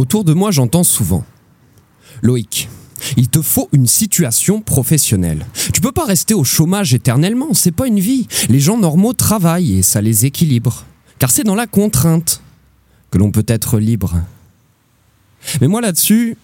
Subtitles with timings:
[0.00, 1.26] Autour de moi, j'entends souvent
[2.22, 2.70] Loïc,
[3.18, 5.44] il te faut une situation professionnelle.
[5.74, 8.26] Tu peux pas rester au chômage éternellement, c'est pas une vie.
[8.48, 10.86] Les gens normaux travaillent et ça les équilibre.
[11.18, 12.40] Car c'est dans la contrainte
[13.10, 14.14] que l'on peut être libre.
[15.60, 16.38] Mais moi là-dessus,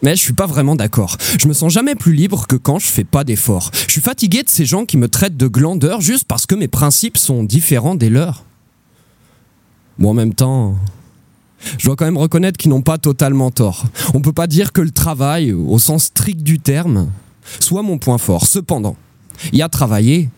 [0.00, 1.18] mais je suis pas vraiment d'accord.
[1.38, 3.70] Je me sens jamais plus libre que quand je fais pas d'efforts.
[3.86, 6.68] Je suis fatigué de ces gens qui me traitent de glandeur juste parce que mes
[6.68, 8.46] principes sont différents des leurs.
[9.98, 10.78] Bon, en même temps,
[11.78, 13.84] je dois quand même reconnaître qu'ils n'ont pas totalement tort.
[14.14, 17.10] On peut pas dire que le travail, au sens strict du terme,
[17.60, 18.46] soit mon point fort.
[18.46, 18.96] Cependant,
[19.52, 20.28] il y a travailler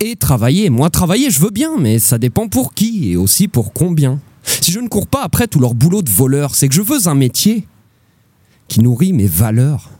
[0.00, 0.70] et travailler.
[0.70, 4.20] Moi, travailler, je veux bien, mais ça dépend pour qui et aussi pour combien.
[4.44, 7.08] Si je ne cours pas après tout leur boulot de voleur, c'est que je veux
[7.08, 7.66] un métier
[8.68, 9.90] qui nourrit mes valeurs.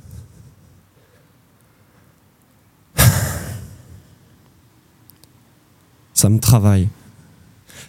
[6.14, 6.88] Ça me travaille,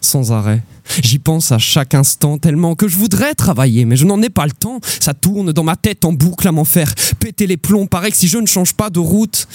[0.01, 0.63] sans arrêt.
[1.01, 4.45] J'y pense à chaque instant tellement que je voudrais travailler, mais je n'en ai pas
[4.45, 4.79] le temps.
[4.99, 7.87] Ça tourne dans ma tête en boucle à m'en faire péter les plombs.
[7.87, 9.47] Pareil que si je ne change pas de route,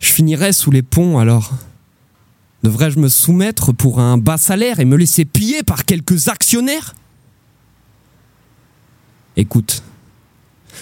[0.00, 1.52] je finirais sous les ponts alors.
[2.62, 6.94] Devrais-je me soumettre pour un bas salaire et me laisser piller par quelques actionnaires?
[9.36, 9.82] Écoute,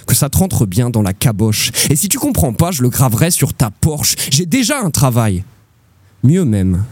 [0.07, 1.73] que ça te rentre bien dans la caboche.
[1.91, 4.15] Et si tu comprends pas, je le graverai sur ta Porsche.
[4.31, 5.43] J'ai déjà un travail.
[6.23, 6.85] Mieux même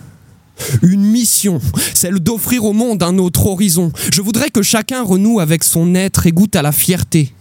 [0.82, 1.60] une mission,
[1.94, 3.92] celle d'offrir au monde un autre horizon.
[4.12, 7.32] Je voudrais que chacun renoue avec son être et goûte à la fierté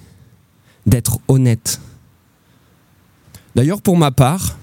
[0.86, 1.80] d'être honnête.
[3.56, 4.58] D'ailleurs, pour ma part,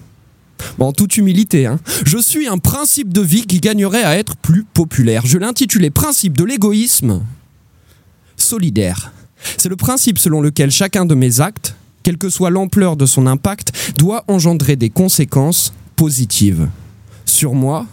[0.79, 4.65] en toute humilité, hein, je suis un principe de vie qui gagnerait à être plus
[4.65, 5.27] populaire.
[5.27, 7.23] Je l'intitulais Principe de l'égoïsme
[8.37, 9.13] solidaire.
[9.59, 13.27] C'est le principe selon lequel chacun de mes actes, quelle que soit l'ampleur de son
[13.27, 16.69] impact, doit engendrer des conséquences positives
[17.25, 17.87] sur moi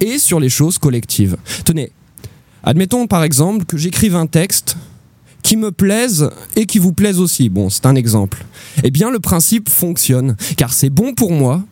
[0.00, 1.36] et sur les choses collectives.
[1.64, 1.90] Tenez,
[2.62, 4.76] admettons par exemple que j'écrive un texte
[5.42, 7.48] qui me plaise et qui vous plaise aussi.
[7.50, 8.44] Bon, c'est un exemple.
[8.82, 11.62] Eh bien, le principe fonctionne, car c'est bon pour moi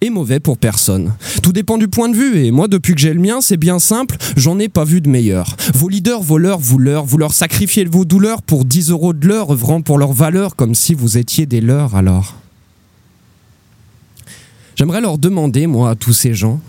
[0.00, 1.12] et mauvais pour personne.
[1.42, 3.78] Tout dépend du point de vue, et moi, depuis que j'ai le mien, c'est bien
[3.78, 5.56] simple, j'en ai pas vu de meilleur.
[5.74, 9.28] Vos leaders, vos leurs, vous leur, vous leur sacrifiez vos douleurs pour 10 euros de
[9.28, 12.36] l'heure, œuvrant pour leur valeur, comme si vous étiez des leurs alors.
[14.76, 16.60] J'aimerais leur demander, moi, à tous ces gens,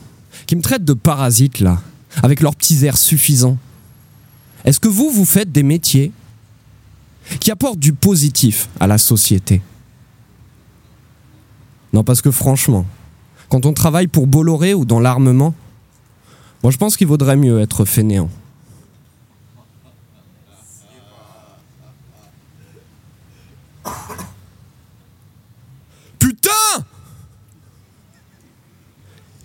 [0.51, 1.81] qui me traitent de parasite là,
[2.23, 3.57] avec leurs petits airs suffisants.
[4.66, 6.12] Est-ce que vous, vous faites des métiers
[7.39, 9.62] qui apportent du positif à la société?
[11.94, 12.85] Non, parce que franchement,
[13.47, 15.56] quand on travaille pour Bolloré ou dans l'armement,
[16.63, 18.29] moi je pense qu'il vaudrait mieux être fainéant.
[26.19, 26.51] Putain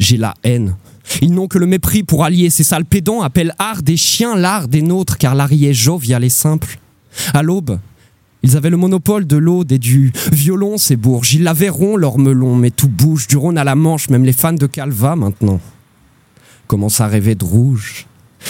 [0.01, 0.75] J'ai la haine
[1.23, 2.51] ils n'ont que le mépris pour allier.
[2.51, 6.79] Ces sales pédants appellent art des chiens l'art des nôtres, car l'art jovial et simple.
[7.33, 7.79] À l'aube,
[8.43, 11.35] ils avaient le monopole de l'aude et du violon, ces bourges.
[11.35, 14.33] Ils l'avaient rond, leur melon, mais tout bouge, du Rhône à la Manche, même les
[14.33, 15.61] fans de Calva maintenant
[16.67, 18.07] commencent à rêver de rouge.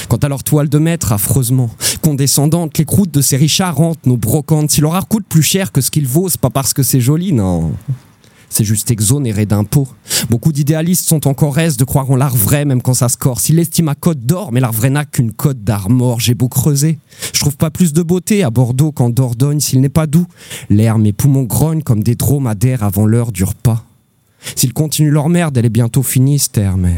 [0.09, 1.71] Quant à leur toile de maître, affreusement
[2.03, 4.71] condescendante, les croûtes de ces richards hantent nos brocantes.
[4.71, 7.01] Si leur art coûte plus cher que ce qu'il vaut, c'est pas parce que c'est
[7.01, 7.73] joli, non
[8.49, 9.89] c'est juste exonéré d'impôts.
[10.31, 13.45] Beaucoup d'idéalistes sont encore aise de croire en l'art vrai, même quand ça se corse.
[13.45, 16.21] S'il estime à code d'or, mais l'art vrai n'a qu'une code d'art mort.
[16.21, 16.99] J'ai beau creuser.
[17.33, 20.27] Je trouve pas plus de beauté à Bordeaux qu'en Dordogne s'il n'est pas doux.
[20.71, 23.85] L'air, mes poumons grognent comme des dromadaires avant l'heure du repas.
[24.55, 26.95] S'ils continuent leur merde, elle est bientôt finie, cette terre, mais.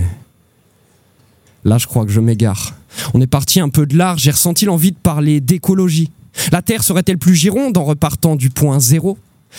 [1.64, 2.74] Là, je crois que je m'égare.
[3.14, 6.10] On est parti un peu de l'art, j'ai ressenti l'envie de parler d'écologie.
[6.52, 9.18] La Terre serait-elle plus gironde en repartant du point zéro?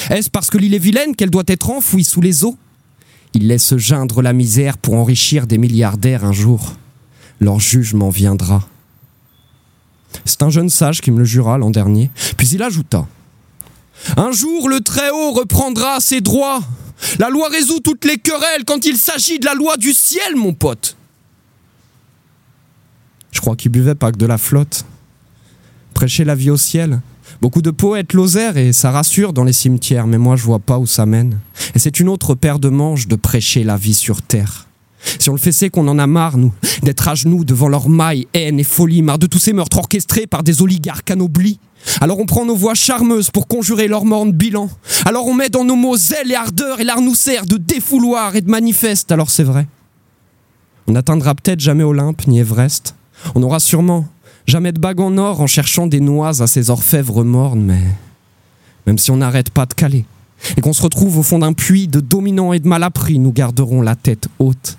[0.10, 2.58] Est-ce parce que l'île est vilaine qu'elle doit être enfouie sous les eaux
[3.34, 6.74] Il laisse geindre la misère pour enrichir des milliardaires un jour.
[7.40, 8.68] Leur jugement viendra.
[10.26, 12.12] C'est un jeune sage qui me le jura l'an dernier.
[12.38, 13.08] Puis il ajouta
[14.18, 16.62] Un jour, le Très-Haut reprendra ses droits.
[17.18, 20.54] La loi résout toutes les querelles quand il s'agit de la loi du ciel, mon
[20.54, 20.98] pote.
[23.32, 24.86] Je crois qu'il buvait pas que de la flotte.
[25.94, 27.00] Prêcher la vie au ciel,
[27.42, 30.78] Beaucoup de poètes l'osèrent et ça rassure dans les cimetières, mais moi je vois pas
[30.78, 31.40] où ça mène.
[31.74, 34.68] Et c'est une autre paire de manches de prêcher la vie sur terre.
[35.20, 36.52] Si on le fait, c'est qu'on en a marre, nous,
[36.84, 40.28] d'être à genoux devant leur maille, haine et folie, marre de tous ces meurtres orchestrés
[40.28, 41.60] par des oligarques anoblis.
[42.02, 44.70] Alors on prend nos voix charmeuses pour conjurer leur morne bilan.
[45.06, 48.36] Alors on met dans nos mots zèle et ardeur et l'art nous sert de défouloir
[48.36, 49.14] et de manifeste.
[49.14, 49.66] Alors c'est vrai.
[50.88, 52.96] On n'atteindra peut-être jamais Olympe ni Everest.
[53.36, 54.08] On aura sûrement
[54.48, 57.82] Jamais de bague en or en cherchant des noix à ces orfèvres mornes, mais
[58.88, 60.06] même si on n'arrête pas de caler
[60.58, 63.82] et qu'on se retrouve au fond d'un puits de dominants et de malappris, nous garderons
[63.82, 64.78] la tête haute.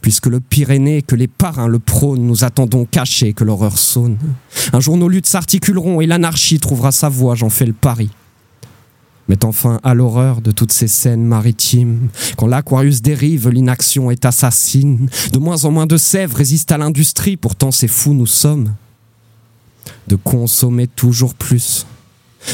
[0.00, 4.16] puisque le Pyrénées, que les parrains le prônent, nous attendons cachés que l'horreur sonne.
[4.72, 8.10] Un jour nos luttes s'articuleront et l'anarchie trouvera sa voie, j'en fais le pari.
[9.28, 12.08] Mais enfin à l'horreur de toutes ces scènes maritimes.
[12.36, 15.08] Quand l'Aquarius dérive, l'inaction est assassine.
[15.32, 18.74] De moins en moins de sèvres résistent à l'industrie, pourtant c'est fou nous sommes.
[20.08, 21.86] De consommer toujours plus.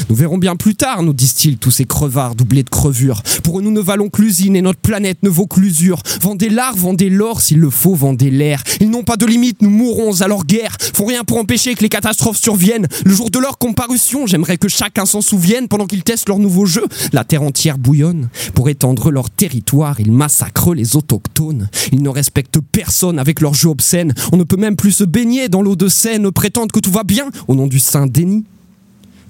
[0.09, 3.21] Nous verrons bien plus tard, nous disent-ils, tous ces crevards doublés de crevures.
[3.43, 6.01] Pour eux, nous ne valons que l'usine et notre planète ne vaut que l'usure.
[6.21, 8.63] Vendez l'art, vendez l'or, s'il le faut, vendez l'air.
[8.79, 10.77] Ils n'ont pas de limite, nous mourrons à leur guerre.
[10.93, 12.87] Font rien pour empêcher que les catastrophes surviennent.
[13.05, 16.65] Le jour de leur comparution, j'aimerais que chacun s'en souvienne pendant qu'ils testent leur nouveau
[16.65, 16.85] jeu.
[17.11, 18.29] La terre entière bouillonne.
[18.53, 21.69] Pour étendre leur territoire, ils massacrent les autochtones.
[21.91, 24.13] Ils ne respectent personne avec leur jeu obscène.
[24.31, 27.03] On ne peut même plus se baigner dans l'eau de Seine, prétendent que tout va
[27.03, 28.43] bien au nom du saint déni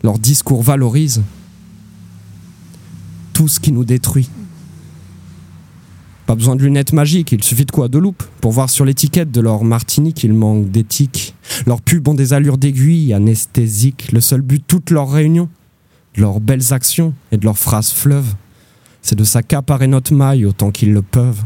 [0.04, 1.24] leur discours valorise
[3.34, 4.30] tout ce qui nous détruit.
[6.26, 9.32] Pas besoin de lunettes magiques, il suffit de quoi De loupe pour voir sur l'étiquette
[9.32, 11.36] de leur martini qu'il manque d'éthique.
[11.66, 14.12] Leurs pubs ont des allures d'aiguille anesthésiques.
[14.12, 15.50] Le seul but de toutes leurs réunions,
[16.16, 18.36] de leurs belles actions et de leurs phrases fleuves,
[19.02, 21.44] c'est de s'accaparer notre maille autant qu'ils le peuvent.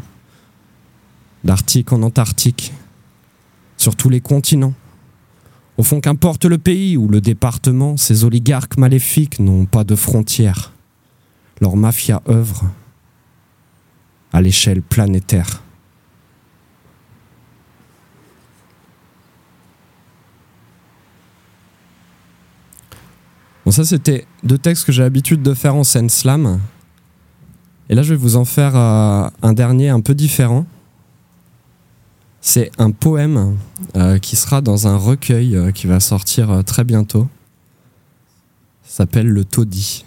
[1.44, 2.74] D'Arctique en Antarctique,
[3.77, 4.74] sur tous les continents.
[5.77, 10.74] Au fond, qu'importe le pays ou le département, ces oligarques maléfiques n'ont pas de frontières.
[11.62, 12.65] Leur mafia œuvre
[14.33, 15.62] à l'échelle planétaire.
[23.65, 26.59] Bon, ça, c'était deux textes que j'ai l'habitude de faire en scène slam.
[27.89, 30.65] Et là, je vais vous en faire euh, un dernier un peu différent.
[32.49, 33.57] C'est un poème
[33.97, 37.27] euh, qui sera dans un recueil euh, qui va sortir euh, très bientôt.
[38.85, 40.05] S'appelle Le Taudis.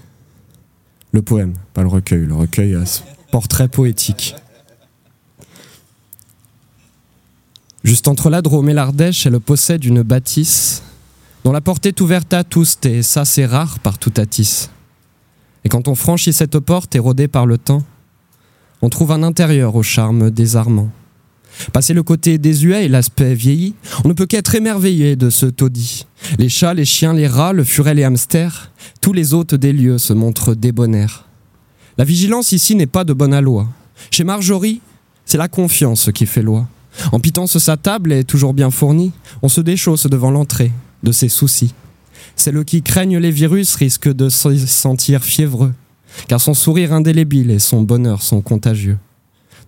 [1.12, 2.24] Le poème, pas le recueil.
[2.24, 2.78] Le recueil,
[3.30, 4.36] portrait poétique.
[7.84, 10.82] Juste entre la Drôme et l'Ardèche, elle possède une bâtisse
[11.44, 14.70] dont la porte est ouverte à tous, et ça c'est rare partout à Tis.
[15.64, 17.82] Et quand on franchit cette porte érodée par le temps,
[18.80, 20.88] on trouve un intérieur au charme désarmant.
[21.72, 23.74] Passé le côté désuet et l'aspect vieilli,
[24.04, 26.06] on ne peut qu'être émerveillé de ce taudis.
[26.38, 28.70] Les chats, les chiens, les rats, le furet, les hamsters,
[29.00, 31.26] tous les hôtes des lieux se montrent débonnaires.
[31.98, 33.68] La vigilance ici n'est pas de bonne aloi.
[34.10, 34.80] Chez Marjorie,
[35.24, 36.66] c'est la confiance qui fait loi.
[37.12, 39.12] En pitance sa table est toujours bien fournie,
[39.42, 40.72] on se déchausse devant l'entrée
[41.02, 41.74] de ses soucis.
[42.36, 45.72] Celles qui craignent les virus risquent de se sentir fiévreux,
[46.26, 48.98] car son sourire indélébile et son bonheur sont contagieux.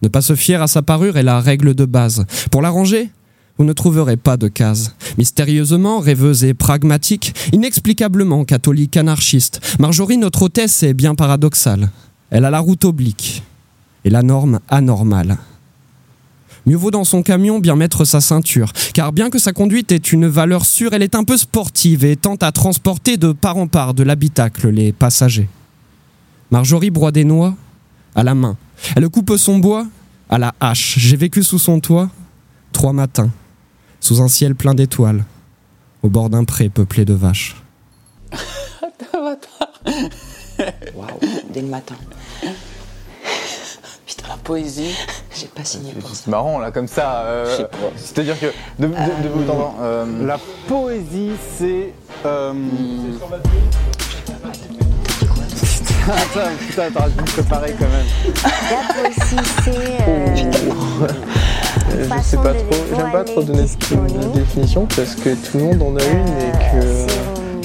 [0.03, 2.27] Ne pas se fier à sa parure est la règle de base.
[2.51, 3.11] Pour l'arranger,
[3.59, 4.95] vous ne trouverez pas de case.
[5.19, 11.91] Mystérieusement, rêveuse et pragmatique, inexplicablement catholique anarchiste, Marjorie, notre hôtesse, est bien paradoxale.
[12.31, 13.43] Elle a la route oblique
[14.05, 15.39] et la norme anormale.
[16.65, 19.97] Mieux vaut dans son camion bien mettre sa ceinture, car bien que sa conduite ait
[19.97, 23.67] une valeur sûre, elle est un peu sportive et tente à transporter de part en
[23.67, 25.49] part de l'habitacle les passagers.
[26.51, 27.55] Marjorie broie des noix
[28.15, 28.57] à la main,
[28.97, 29.87] elle coupe son bois
[30.29, 30.99] à la hache.
[30.99, 32.09] J'ai vécu sous son toit
[32.73, 33.31] trois matins,
[34.01, 35.25] sous un ciel plein d'étoiles,
[36.03, 37.57] au bord d'un pré peuplé de vaches.
[40.95, 41.19] Waouh,
[41.51, 41.95] dès le matin.
[44.07, 44.95] Putain, la poésie,
[45.35, 46.23] j'ai pas signé pour ça.
[46.25, 47.23] C'est marrant là, comme ça.
[47.23, 48.47] Euh, C'est-à-dire que
[48.79, 48.95] de, de, de,
[49.81, 50.39] euh, La
[50.69, 51.93] poésie, c'est.
[52.25, 52.53] Euh...
[56.09, 58.07] Attends, putain, t'aurais dû me préparer quand même.
[59.03, 60.09] Poésie, c'est.
[60.09, 60.37] Euh,
[62.19, 65.83] je sais pas trop, j'aime pas trop donner une définition parce que tout le monde
[65.83, 67.13] en a une et que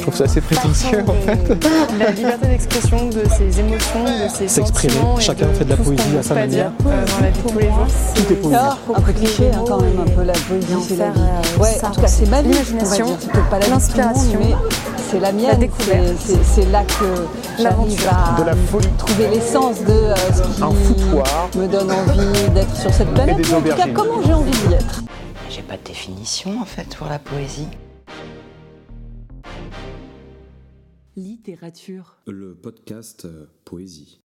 [0.08, 1.66] trouve ça assez prétentieux en fait.
[2.00, 5.20] La liberté d'expression de ses émotions, de ses sentiments.
[5.20, 6.72] Chacun fait de la poésie à sa manière.
[6.86, 7.88] Euh, dans la vie de tous les jours.
[8.16, 8.56] Tout est poésie.
[8.96, 10.68] Un peu cliché hein, quand même, un peu la poésie.
[10.88, 11.20] C'est la vie.
[11.60, 12.50] Ouais, en tout cas, c'est ma vie.
[12.50, 13.18] L'imagination,
[13.70, 14.40] l'inspiration,
[15.10, 15.70] c'est la mienne.
[16.44, 17.26] C'est là que
[17.62, 18.88] j'arrive à de la folie.
[18.98, 23.38] trouver l'essence de euh, ce qui me donne envie d'être sur cette planète.
[23.54, 25.04] En tout cas, comment j'ai envie d'y être?
[25.50, 27.68] J'ai pas de définition en fait pour la poésie.
[31.16, 32.18] Littérature.
[32.28, 34.22] Le podcast euh, Poésie.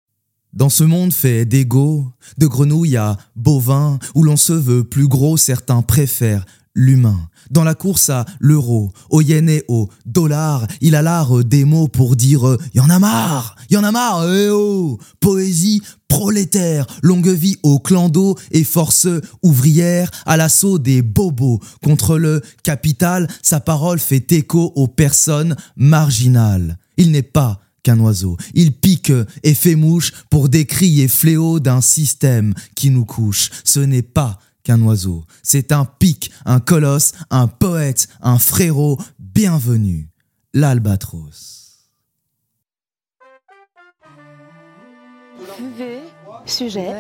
[0.53, 2.07] Dans ce monde fait d'ego,
[2.38, 7.29] de grenouilles à bovins, où l'on se veut plus gros, certains préfèrent l'humain.
[7.49, 11.87] Dans la course à l'euro, au yen et au dollar, il a l'art des mots
[11.87, 17.29] pour dire «y en a marre, y en a marre, eh oh!» Poésie prolétaire, longue
[17.29, 19.07] vie au clando et force
[19.43, 21.61] ouvrière à l'assaut des bobos.
[21.81, 26.77] Contre le capital, sa parole fait écho aux personnes marginales.
[26.97, 28.37] Il n'est pas qu'un oiseau.
[28.53, 29.13] Il pique
[29.43, 33.49] et fait mouche pour décrier fléau d'un système qui nous couche.
[33.63, 35.24] Ce n'est pas qu'un oiseau.
[35.44, 38.98] C'est un pic, un colosse, un poète, un frérot.
[39.20, 40.10] Bienvenue,
[40.53, 41.80] l'albatros.
[46.46, 46.94] Sujet,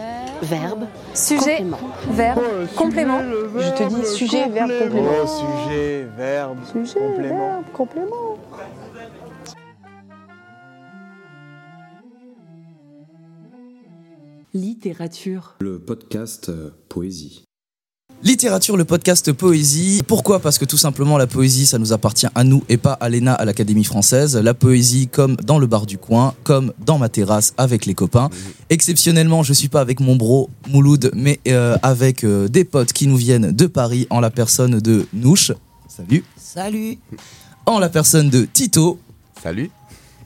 [0.43, 1.79] verbe, Sujet, complément.
[2.11, 2.41] verbe,
[2.75, 3.21] complément.
[3.21, 5.27] Je te dis sujet, verbe, complément.
[5.27, 7.37] sujet, verbe, Sujet, complément.
[7.51, 8.37] verbe, complément.
[14.53, 15.55] Littérature.
[15.61, 17.45] Le podcast euh, Poésie.
[18.23, 20.03] Littérature, le podcast poésie.
[20.05, 20.39] Pourquoi?
[20.39, 23.33] Parce que tout simplement la poésie, ça nous appartient à nous et pas à l'ENA,
[23.33, 24.37] à l'Académie française.
[24.37, 28.29] La poésie, comme dans le bar du coin, comme dans ma terrasse avec les copains.
[28.69, 33.07] Exceptionnellement, je suis pas avec mon bro Mouloud, mais euh, avec euh, des potes qui
[33.07, 35.51] nous viennent de Paris en la personne de Nouche.
[35.87, 36.23] Salut.
[36.37, 36.99] Salut.
[37.65, 38.99] En la personne de Tito.
[39.41, 39.71] Salut.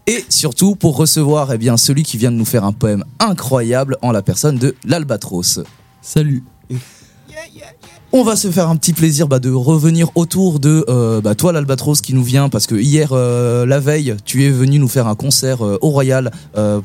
[0.05, 3.97] Et surtout pour recevoir eh bien, celui qui vient de nous faire un poème incroyable
[4.01, 5.61] en la personne de l'Albatros.
[6.01, 6.43] Salut.
[8.11, 11.51] On va se faire un petit plaisir bah, de revenir autour de euh, bah, toi
[11.51, 15.07] l'Albatros qui nous vient parce que hier euh, la veille tu es venu nous faire
[15.07, 16.31] un concert euh, au Royal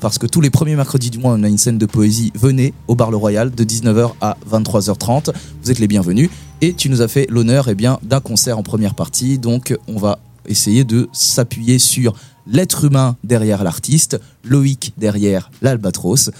[0.00, 2.32] parce que tous les premiers mercredis du mois on a une scène de poésie.
[2.34, 5.32] Venez au bar le Royal de 19h à 23h30.
[5.62, 8.94] Vous êtes les bienvenus et tu nous as fait l'honneur eh d'un concert en première
[8.94, 12.14] partie donc on va essayer de s'appuyer sur
[12.46, 16.30] l'être humain derrière l'artiste, Loïc derrière l'Albatros.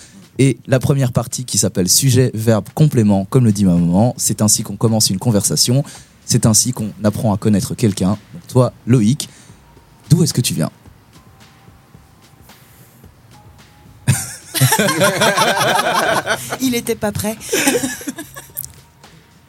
[0.40, 4.40] Et la première partie qui s'appelle sujet, verbe, complément, comme le dit ma maman, c'est
[4.40, 5.84] ainsi qu'on commence une conversation,
[6.24, 8.16] c'est ainsi qu'on apprend à connaître quelqu'un.
[8.32, 9.28] Donc toi, Loïc,
[10.08, 10.70] d'où est-ce que tu viens
[16.62, 17.36] Il était pas prêt.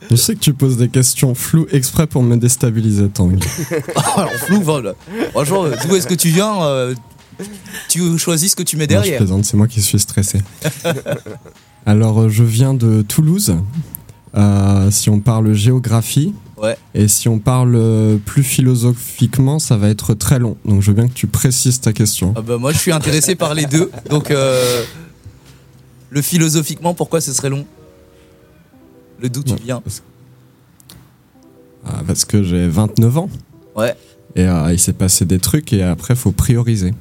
[0.10, 3.40] Je sais que tu poses des questions floues exprès pour me déstabiliser, Tanguy.
[3.96, 4.94] Alors flou, vol.
[5.32, 6.96] Franchement, d'où est-ce que tu viens euh,
[7.90, 9.18] Tu choisis ce que tu mets Non, je derrière.
[9.18, 10.40] plaisante, c'est moi qui suis stressé.
[11.86, 13.56] Alors, euh, je viens de Toulouse.
[14.36, 16.78] Euh, si on parle géographie, Ouais.
[16.94, 20.58] et si on parle euh, plus philosophiquement, ça va être très long.
[20.64, 22.34] Donc, je veux bien que tu précises ta question.
[22.38, 23.90] Ah bah, moi, je suis intéressé par les deux.
[24.10, 24.84] Donc, euh,
[26.12, 27.66] le philosophiquement, pourquoi ce serait long?
[29.20, 29.82] Le d'où tu viens
[31.86, 33.30] Ah, parce que j'ai 29 ans.
[33.76, 33.96] Ouais.
[34.36, 36.94] Et euh, il s'est passé des trucs et après, faut prioriser.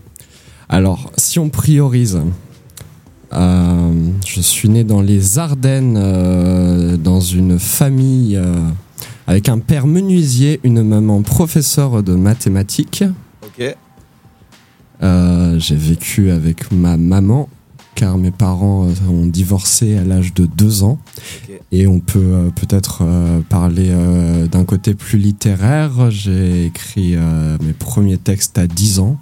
[0.73, 2.21] Alors, si on priorise,
[3.33, 8.55] euh, je suis né dans les Ardennes, euh, dans une famille euh,
[9.27, 13.05] avec un père menuisier, une maman professeure de mathématiques.
[13.43, 13.77] Ok.
[15.59, 17.49] J'ai vécu avec ma maman
[17.95, 20.99] car mes parents ont divorcé à l'âge de deux ans.
[21.43, 21.61] Ok.
[21.73, 26.11] Et on peut euh, peut-être euh, parler euh, d'un côté plus littéraire.
[26.11, 27.17] J'ai écrit
[27.63, 29.19] mes premiers textes à 10 ans.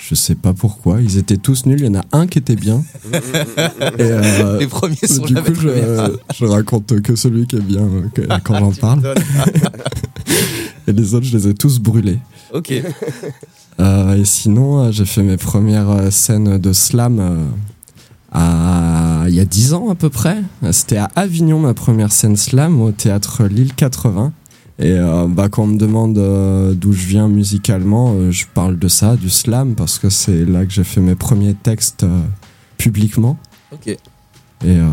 [0.00, 1.00] Je sais pas pourquoi.
[1.00, 1.80] Ils étaient tous nuls.
[1.80, 2.82] Il y en a un qui était bien.
[3.12, 3.16] Et,
[4.00, 8.02] euh, Les premiers sont du coup, je, je raconte que celui qui est bien euh,
[8.14, 9.14] que- quand j'en parle.
[10.86, 12.18] Et les autres, je les ai tous brûlés.
[12.52, 12.72] Ok.
[13.80, 17.44] Euh, et sinon, j'ai fait mes premières scènes de slam euh,
[18.32, 20.38] à, il y a 10 ans à peu près.
[20.72, 24.32] C'était à Avignon, ma première scène slam, au théâtre Lille 80.
[24.80, 28.78] Et euh, bah, quand on me demande euh, d'où je viens musicalement, euh, je parle
[28.78, 32.06] de ça, du slam, parce que c'est là que j'ai fait mes premiers textes
[32.76, 33.36] publiquement.
[33.72, 33.88] Ok.
[33.88, 33.98] Et
[34.64, 34.86] euh,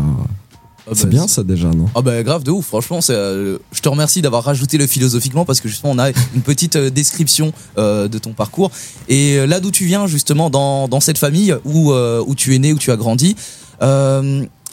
[0.88, 1.86] Ah c'est bah, bien ça déjà, non?
[1.94, 5.44] Ah bah grave de ouf, franchement, c'est, euh, je te remercie d'avoir rajouté le philosophiquement
[5.44, 8.70] parce que justement on a une petite euh, description euh, de ton parcours.
[9.08, 12.72] Et là d'où tu viens justement dans, dans cette famille où, où tu es né,
[12.72, 13.36] où tu as grandi,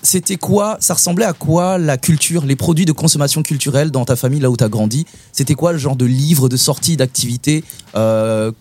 [0.03, 4.15] c'était quoi, ça ressemblait à quoi la culture, les produits de consommation culturelle dans ta
[4.15, 5.05] famille là où tu as grandi?
[5.31, 7.63] C'était quoi le genre de livres, de sorties, d'activités
[7.95, 8.51] euh,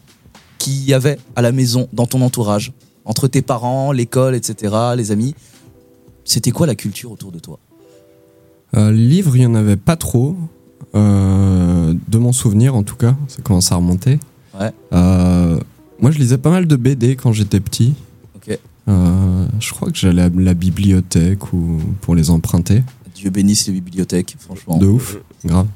[0.59, 2.73] qu'il y avait à la maison, dans ton entourage?
[3.05, 5.35] Entre tes parents, l'école, etc., les amis?
[6.25, 7.59] C'était quoi la culture autour de toi?
[8.77, 10.37] Euh, livres, il n'y en avait pas trop.
[10.95, 13.15] euh, de mon souvenir, en tout cas.
[13.29, 14.19] Ça commence à remonter.
[14.59, 14.71] Ouais.
[14.93, 15.59] Euh,
[16.01, 17.95] moi, je lisais pas mal de BD quand j'étais petit.
[18.89, 22.83] Euh, je crois que j'allais à la bibliothèque ou pour les emprunter.
[23.15, 24.79] Dieu bénisse les bibliothèques, franchement.
[24.79, 25.67] De ouf, grave.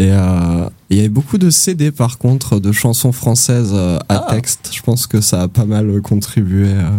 [0.00, 4.24] Et euh, il y avait beaucoup de CD par contre, de chansons françaises euh, à
[4.28, 4.34] Ah.
[4.34, 4.70] texte.
[4.72, 6.92] Je pense que ça a pas mal contribué à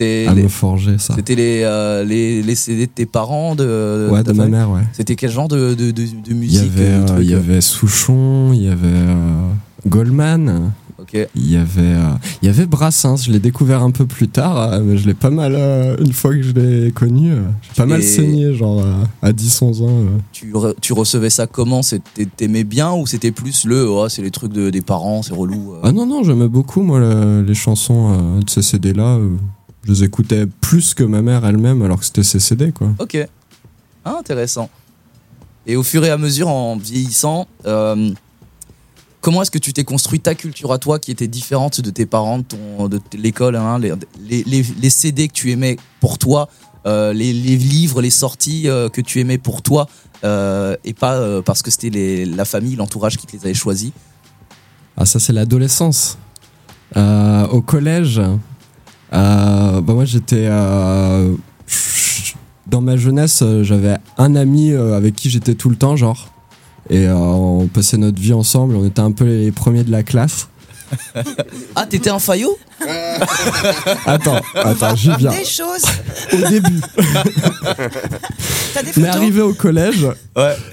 [0.00, 1.14] les, me forger ça.
[1.16, 4.82] c'était les, euh, les, les CD de tes parents, de, Ouais, de ma mère, ouais.
[4.92, 6.70] C'était quel genre de, de, de, musique
[7.18, 9.14] il y avait Souchon, il y avait
[9.86, 10.72] Goldman.
[11.36, 12.10] Il y avait, euh,
[12.42, 15.14] il y avait Brassens, je l'ai découvert un peu plus tard, euh, mais je l'ai
[15.14, 18.82] pas mal, euh, une fois que je l'ai connu, euh, j'ai pas mal saigné, genre
[19.22, 20.02] à 10-11 ans.
[20.32, 21.80] Tu, re- tu recevais ça comment?
[22.36, 25.74] T'aimais bien ou c'était plus le oh, c'est les trucs de, des parents, c'est relou
[25.82, 29.16] Ah non, non, j'aimais beaucoup, moi, le- les chansons de ces CD-là.
[29.18, 29.36] euh,
[29.84, 32.88] je les écoutais plus que ma mère elle-même, alors que c'était ses CD, quoi.
[32.98, 33.16] Ok.
[34.04, 34.68] Ah, intéressant.
[35.66, 37.46] Et au fur et à mesure, en vieillissant,
[39.20, 42.06] comment est-ce que tu t'es construit ta culture à toi qui était différente de tes
[42.06, 46.48] parents, de, l'école, hein, les, CD que tu aimais pour toi,
[46.86, 49.88] euh, les, livres, les sorties euh, que tu aimais pour toi,
[50.24, 53.92] euh, et pas parce que c'était la famille, l'entourage qui te les avait choisis?
[54.96, 56.18] Ah, ça, c'est l'adolescence.
[56.96, 58.20] Au collège,
[59.12, 60.48] bah moi, j'étais.
[62.66, 66.28] dans ma jeunesse, j'avais un ami avec qui j'étais tout le temps, genre.
[66.90, 70.02] Et euh, on passait notre vie ensemble, on était un peu les premiers de la
[70.02, 70.48] classe.
[71.76, 72.56] Ah, t'étais un faillot?
[74.06, 75.30] Attends, attends, j'y viens.
[75.30, 75.82] Des choses.
[76.32, 76.80] Au début.
[78.74, 80.06] T'as des Mais arrivé au collège,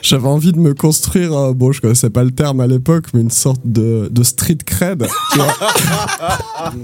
[0.02, 3.22] j'avais envie de me construire, euh, bon, je connaissais pas le terme à l'époque, mais
[3.22, 5.08] une sorte de, de street cred.
[5.32, 5.54] tu vois.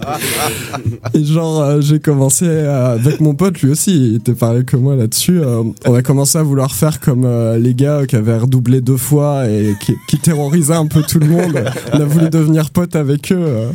[1.13, 4.77] Et genre, euh, j'ai commencé euh, avec mon pote, lui aussi, il était pareil que
[4.77, 5.39] moi là-dessus.
[5.39, 8.97] euh, on a commencé à vouloir faire comme euh, les gars qui avaient redoublé deux
[8.97, 11.63] fois et qui, qui terrorisaient un peu tout le monde.
[11.93, 13.67] On a voulu devenir pote avec eux.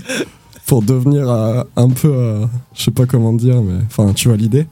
[0.67, 4.37] Pour devenir euh, un peu, euh, je sais pas comment dire, mais enfin, tu vois
[4.37, 4.67] l'idée.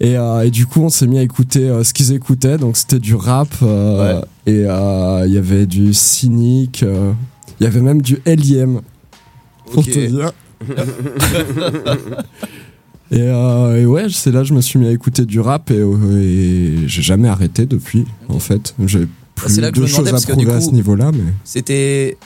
[0.00, 2.56] Et, euh, et du coup, on s'est mis à écouter euh, ce qu'ils écoutaient.
[2.56, 3.48] Donc, c'était du rap.
[3.62, 6.82] euh, Et il y avait du cynique.
[7.60, 8.80] Il y avait même du LIM.
[9.72, 10.32] Pour te dire.
[13.10, 15.70] et, et ouais, c'est là que je me suis mis à écouter du rap.
[15.70, 18.74] Et, et j'ai jamais arrêté depuis, en fait.
[18.86, 20.52] J'ai plus c'est là que je de me demandais, choses à parce que du prouver
[20.52, 21.10] à coup- ce niveau-là.
[21.12, 21.32] Mais...
[21.44, 22.16] C'était.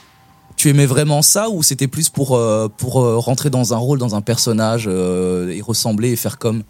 [0.57, 3.99] Tu aimais vraiment ça ou c'était plus pour, euh, pour euh, rentrer dans un rôle,
[3.99, 6.63] dans un personnage euh, et ressembler et faire comme?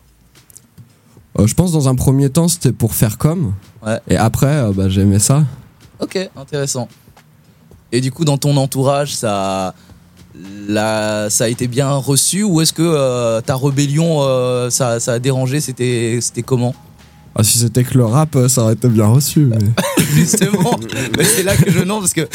[1.39, 3.55] Je pense dans un premier temps, c'était pour faire comme.
[3.85, 4.01] Ouais.
[4.09, 5.45] Et après, bah, j'aimais ça.
[6.01, 6.89] Ok, intéressant.
[7.93, 9.75] Et du coup, dans ton entourage, ça,
[10.69, 14.21] la, ça a été bien reçu ou est-ce que ta rébellion,
[14.71, 15.61] ça, ça a dérangé?
[15.61, 16.75] C'était c'était comment?
[17.37, 19.41] Ah, si c'était que le rap, euh, ça aurait été bien reçu.
[19.41, 19.59] Mais...
[20.15, 20.79] Justement,
[21.19, 22.29] mais c'est là que je non parce que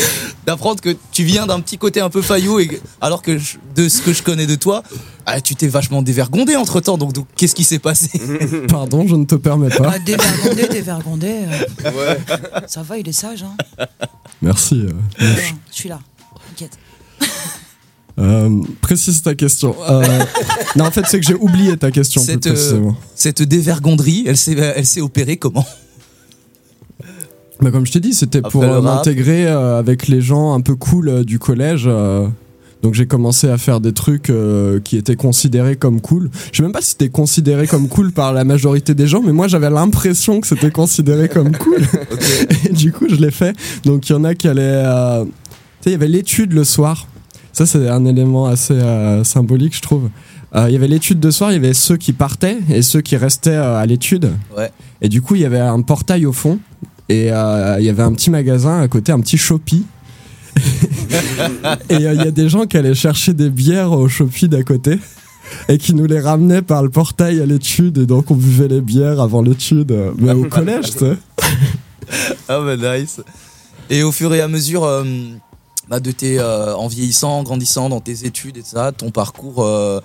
[0.46, 3.58] d'apprendre que tu viens d'un petit côté un peu faillot et que- alors que je-
[3.76, 4.84] de ce que je connais de toi,
[5.26, 6.98] ah, tu t'es vachement dévergondé entre temps.
[6.98, 8.10] Donc, donc, qu'est-ce qui s'est passé
[8.70, 9.92] Pardon, je ne te permets pas.
[9.94, 11.36] Ah, dévergondé, dévergondé.
[11.86, 12.16] euh,
[12.68, 13.44] Ça va, il est sage.
[13.44, 13.86] Hein.
[14.42, 14.82] Merci.
[14.86, 15.26] euh.
[15.72, 16.00] Je suis là.
[16.50, 16.78] T'inquiète.
[18.20, 18.50] Euh,
[18.82, 19.76] précise ta question.
[19.90, 20.04] Euh,
[20.76, 22.98] non, en fait, c'est que j'ai oublié ta question cette, plus euh, précisément.
[23.16, 25.66] cette dévergonderie, elle s'est elle s'est opérée comment?
[27.62, 30.62] Bah, comme je t'ai dit, c'était Après pour euh, m'intégrer euh, avec les gens un
[30.62, 31.84] peu cool euh, du collège.
[31.88, 32.28] euh,
[32.82, 36.30] donc j'ai commencé à faire des trucs euh, qui étaient considérés comme cool.
[36.54, 39.34] Je sais même pas si c'était considéré comme cool par la majorité des gens, mais
[39.34, 41.82] moi j'avais l'impression que c'était considéré comme cool.
[42.70, 43.54] Et du coup je l'ai fait.
[43.84, 44.62] Donc il y en a qui allaient...
[44.64, 45.30] euh, Tu
[45.82, 47.08] sais, il y avait l'étude le soir.
[47.54, 50.10] Ça c'est un élément assez euh, symbolique je trouve.
[50.56, 53.02] Euh, Il y avait l'étude de soir, il y avait ceux qui partaient et ceux
[53.02, 54.32] qui restaient euh, à l'étude.
[54.58, 54.72] Ouais.
[55.02, 56.60] Et du coup, il y avait un portail au fond
[57.08, 59.86] et euh, il y avait un petit magasin à côté, un petit Shopee.
[61.90, 64.64] et euh, il y a des gens qui allaient chercher des bières au Shopee d'à
[64.64, 65.00] côté
[65.68, 68.82] et qui nous les ramenaient par le portail à l'étude et donc on buvait les
[68.82, 71.18] bières avant l'étude, mais au collège, tu sais.
[72.48, 73.22] Ah bah nice.
[73.92, 74.88] Et au fur et à mesure
[75.90, 79.64] bah, de tes, euh, en vieillissant, en grandissant dans tes études et ça, ton parcours,
[79.64, 80.00] euh,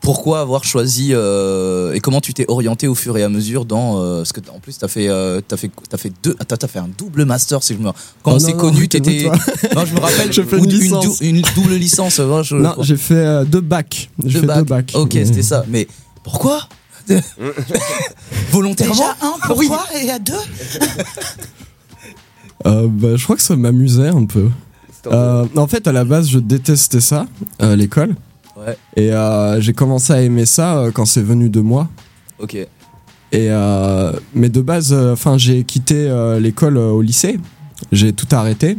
[0.00, 3.98] pourquoi avoir choisi euh, et comment tu t'es orienté au fur et à mesure dans
[3.98, 6.68] euh, ce que en plus t'as fait euh, t'as fait t'as fait deux t'as, t'as
[6.68, 7.86] fait un double master si je me
[8.22, 9.24] quand Oh on s'est connu t'étais
[9.74, 12.76] non je me rappelle J'ai fait ou une une, dou- une double licence je- Non,
[12.78, 14.08] j'ai fait euh, deux bacs.
[14.24, 14.92] J'ai Deux fait deux bacs.
[14.94, 15.64] ok c'était ça.
[15.66, 15.88] Mais
[16.22, 16.68] pourquoi?
[18.52, 18.94] Volontairement?
[18.94, 19.84] Déjà un, pourquoi?
[19.96, 20.32] Et il y a deux?
[22.66, 24.48] Euh, bah, je crois que ça m'amusait un peu.
[25.06, 27.26] Euh, en fait, à la base, je détestais ça,
[27.62, 28.14] euh, l'école.
[28.56, 28.76] Ouais.
[28.96, 31.88] Et euh, j'ai commencé à aimer ça quand c'est venu de moi.
[32.40, 32.54] ok
[33.32, 33.48] Et
[34.34, 36.08] mais de base, enfin, j'ai quitté
[36.40, 37.38] l'école au lycée.
[37.92, 38.76] J'ai tout arrêté.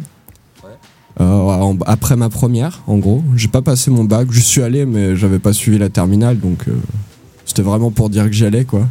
[1.19, 4.27] En- après ma première, en gros, j'ai pas passé mon bac.
[4.31, 6.65] Je suis allé, mais j'avais pas suivi la terminale, donc
[7.45, 8.87] c'était vraiment pour dire que j'y allais, quoi.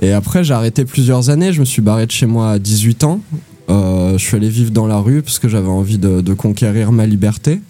[0.00, 1.52] Et après, j'ai arrêté plusieurs années.
[1.52, 3.20] Je me suis barré de chez moi à 18 ans.
[3.70, 6.92] Euh, je suis allé vivre dans la rue parce que j'avais envie de, de conquérir
[6.92, 7.60] ma liberté.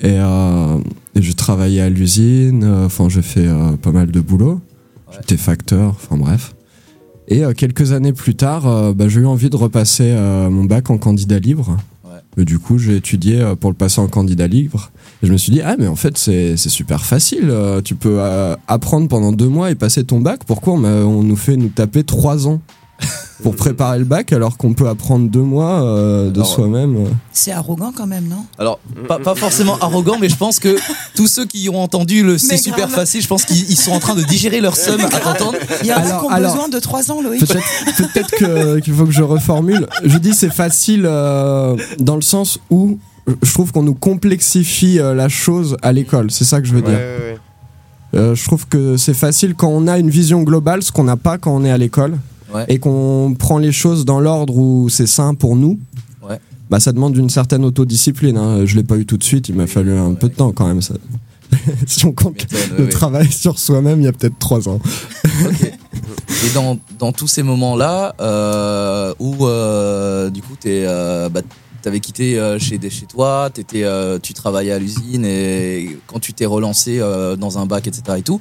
[0.00, 0.78] Et, euh,
[1.16, 3.48] et j'ai travaillé à l'usine, euh, enfin j'ai fait
[3.82, 4.60] pas mal de boulot.
[5.12, 6.54] J'étais facteur, enfin bref.
[7.26, 10.64] Et euh, quelques années plus tard, euh, bah, j'ai eu envie de repasser euh, mon
[10.64, 11.76] bac en candidat libre.
[12.36, 14.92] Et du coup, j'ai étudié pour le passer en candidat libre.
[15.22, 17.52] Et je me suis dit, ah mais en fait c'est super facile.
[17.84, 18.20] tu peux
[18.68, 20.42] apprendre pendant deux mois et passer ton bac.
[20.46, 22.60] Pourquoi on, on nous fait nous taper trois ans?
[23.42, 26.96] Pour préparer le bac alors qu'on peut apprendre deux mois euh, de soi-même.
[27.32, 28.44] C'est arrogant quand même, non?
[28.58, 30.76] Alors, pas, pas forcément arrogant, mais je pense que
[31.14, 32.90] tous ceux qui ont entendu le c'est super grave.
[32.90, 35.54] facile, je pense qu'ils ils sont en train de digérer leur somme à t'entendre.
[35.82, 37.40] Il y a Alors- qui ont alors- besoin de 3 ans, Loïc.
[37.46, 37.62] Peut-être
[37.96, 39.86] peut-être que- qu'il faut que je reformule.
[40.04, 42.98] Je dis c'est facile euh, dans le sens où
[43.42, 46.30] je trouve qu'on nous complexifie euh, la chose à l'école.
[46.30, 46.98] C'est ça que je veux Ouais, dire.
[46.98, 47.38] ouais, ouais.
[48.14, 51.16] Euh, je trouve que c'est facile quand on a une vision globale, ce qu'on n'a
[51.16, 52.16] pas quand on est à l'école,
[52.54, 52.64] Ouais.
[52.68, 55.78] et qu'on prend les choses dans l'ordre où c'est sain pour nous.
[56.26, 56.40] Ouais.
[56.70, 58.36] Bah, ça demande une certaine autodiscipline.
[58.38, 58.64] Hein.
[58.64, 60.66] Je l'ai pas eu tout de suite, il m'a fallu un peu de temps quand
[60.66, 60.80] même.
[60.82, 60.94] Ça.
[61.86, 64.80] si on compte le travail sur soi-même, il y a peut-être trois ans.
[66.44, 71.40] Et dans, dans tous ces moments-là, euh, où euh, du coup, t'es, euh, bah,
[71.82, 76.32] t'avais quitté euh, chez, chez toi, t'étais, euh, tu travaillais à l'usine, et quand tu
[76.32, 78.18] t'es relancé euh, dans un bac, etc.
[78.18, 78.40] et tout,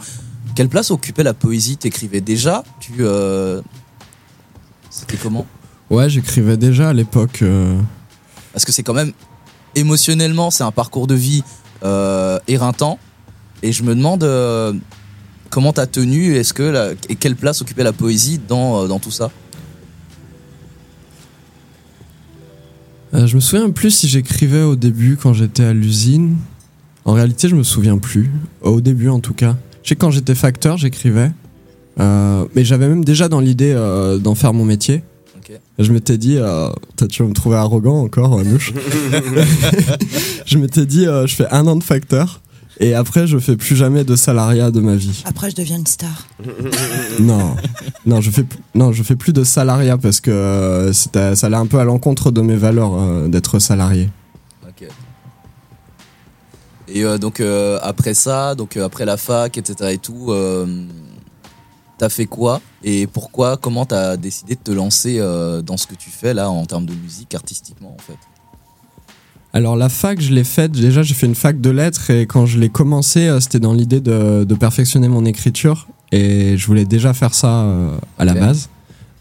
[0.56, 1.78] quelle place occupait la poésie?
[1.78, 2.64] T'écrivais déjà?
[2.80, 3.04] Tu
[4.98, 5.46] C'était comment
[5.92, 7.44] Ouais, j'écrivais déjà à l'époque.
[7.44, 7.80] euh,
[8.52, 9.12] Parce que c'est quand même
[9.76, 11.44] émotionnellement, c'est un parcours de vie
[11.84, 12.98] euh, éreintant.
[13.62, 14.74] Et je me demande euh,
[15.52, 19.12] comment t'as tenu, est-ce que la- et quelle place occupait la poésie dans, dans tout
[19.12, 19.30] ça?
[23.14, 26.38] Je me souviens plus si j'écrivais au début quand j'étais à l'usine.
[27.06, 28.30] En réalité, je me souviens plus.
[28.62, 29.56] Au début, en tout cas.
[29.84, 31.32] Je sais que quand j'étais facteur, j'écrivais.
[32.00, 35.04] Euh, mais j'avais même déjà dans l'idée euh, d'en faire mon métier.
[35.80, 36.70] Je m'étais dit, euh,
[37.10, 38.74] tu vas me trouver arrogant encore, Anouche.
[40.46, 42.42] je m'étais dit, euh, je fais un an de facteur.
[42.80, 45.24] Et après, je fais plus jamais de salariat de ma vie.
[45.26, 46.28] Après, je deviens une star.
[47.20, 47.56] Non,
[48.06, 51.66] non, je fais non, je fais plus de salariat parce que euh, ça allait un
[51.66, 54.10] peu à l'encontre de mes valeurs euh, d'être salarié.
[54.68, 54.88] Ok.
[56.88, 59.94] Et euh, donc euh, après ça, donc euh, après la fac, etc.
[59.94, 60.68] et tout, euh,
[61.98, 65.96] t'as fait quoi et pourquoi Comment t'as décidé de te lancer euh, dans ce que
[65.96, 68.18] tu fais là en termes de musique artistiquement en fait?
[69.54, 70.74] Alors la fac, je l'ai faite.
[70.74, 73.74] Déjà, j'ai fait une fac de lettres et quand je l'ai commencé, euh, c'était dans
[73.74, 78.34] l'idée de, de perfectionner mon écriture et je voulais déjà faire ça euh, à la
[78.34, 78.70] base.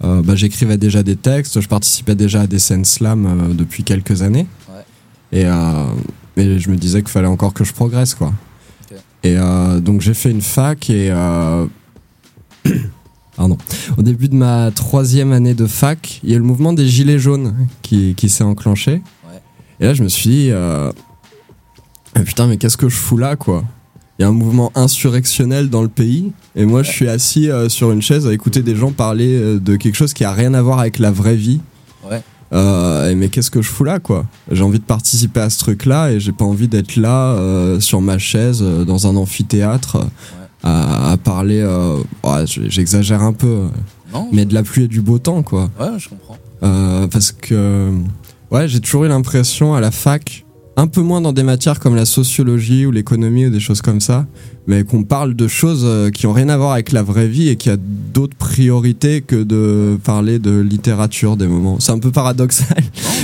[0.05, 4.21] Euh, bah, j'écrivais déjà des textes, je participais déjà à des scènes slam depuis quelques
[4.21, 4.47] années.
[4.69, 5.41] Ouais.
[5.41, 5.45] Et,
[6.41, 8.33] et je me disais qu'il fallait encore que je progresse, quoi.
[9.23, 9.37] Et
[9.81, 11.11] donc j'ai fait une fac et
[13.37, 13.57] pardon.
[13.97, 17.19] Au début de ma troisième année de fac, il y a le mouvement des gilets
[17.19, 19.03] jaunes qui, qui s'est enclenché.
[19.29, 19.41] Ouais.
[19.81, 20.91] Et là, je me suis dit, euh,
[22.15, 23.65] ah, putain, mais qu'est-ce que je fous là, quoi?
[24.19, 27.69] Il y a un mouvement insurrectionnel dans le pays, et moi, je suis assis euh,
[27.69, 30.55] sur une chaise à écouter des gens parler euh, de quelque chose qui a rien
[30.55, 31.61] à voir avec la vraie vie.
[32.09, 32.23] Ouais.
[32.55, 34.25] Euh, et mais qu'est-ce que je fous là, quoi?
[34.51, 38.01] J'ai envie de participer à ce truc-là, et j'ai pas envie d'être là euh, sur
[38.01, 39.97] ma chaise euh, dans un amphithéâtre.
[39.97, 43.67] euh, À, à parler, euh, ouais, j'exagère un peu,
[44.13, 45.71] Non mais de la pluie et du beau temps, quoi.
[45.79, 46.37] Ouais, je comprends.
[46.65, 47.93] Euh, parce que
[48.51, 50.45] ouais, j'ai toujours eu l'impression à la fac,
[50.77, 54.01] un peu moins dans des matières comme la sociologie ou l'économie ou des choses comme
[54.01, 54.27] ça,
[54.67, 57.49] mais qu'on parle de choses euh, qui ont rien à voir avec la vraie vie
[57.49, 61.77] et qu'il y a d'autres priorités que de parler de littérature des moments.
[61.79, 62.77] C'est un peu paradoxal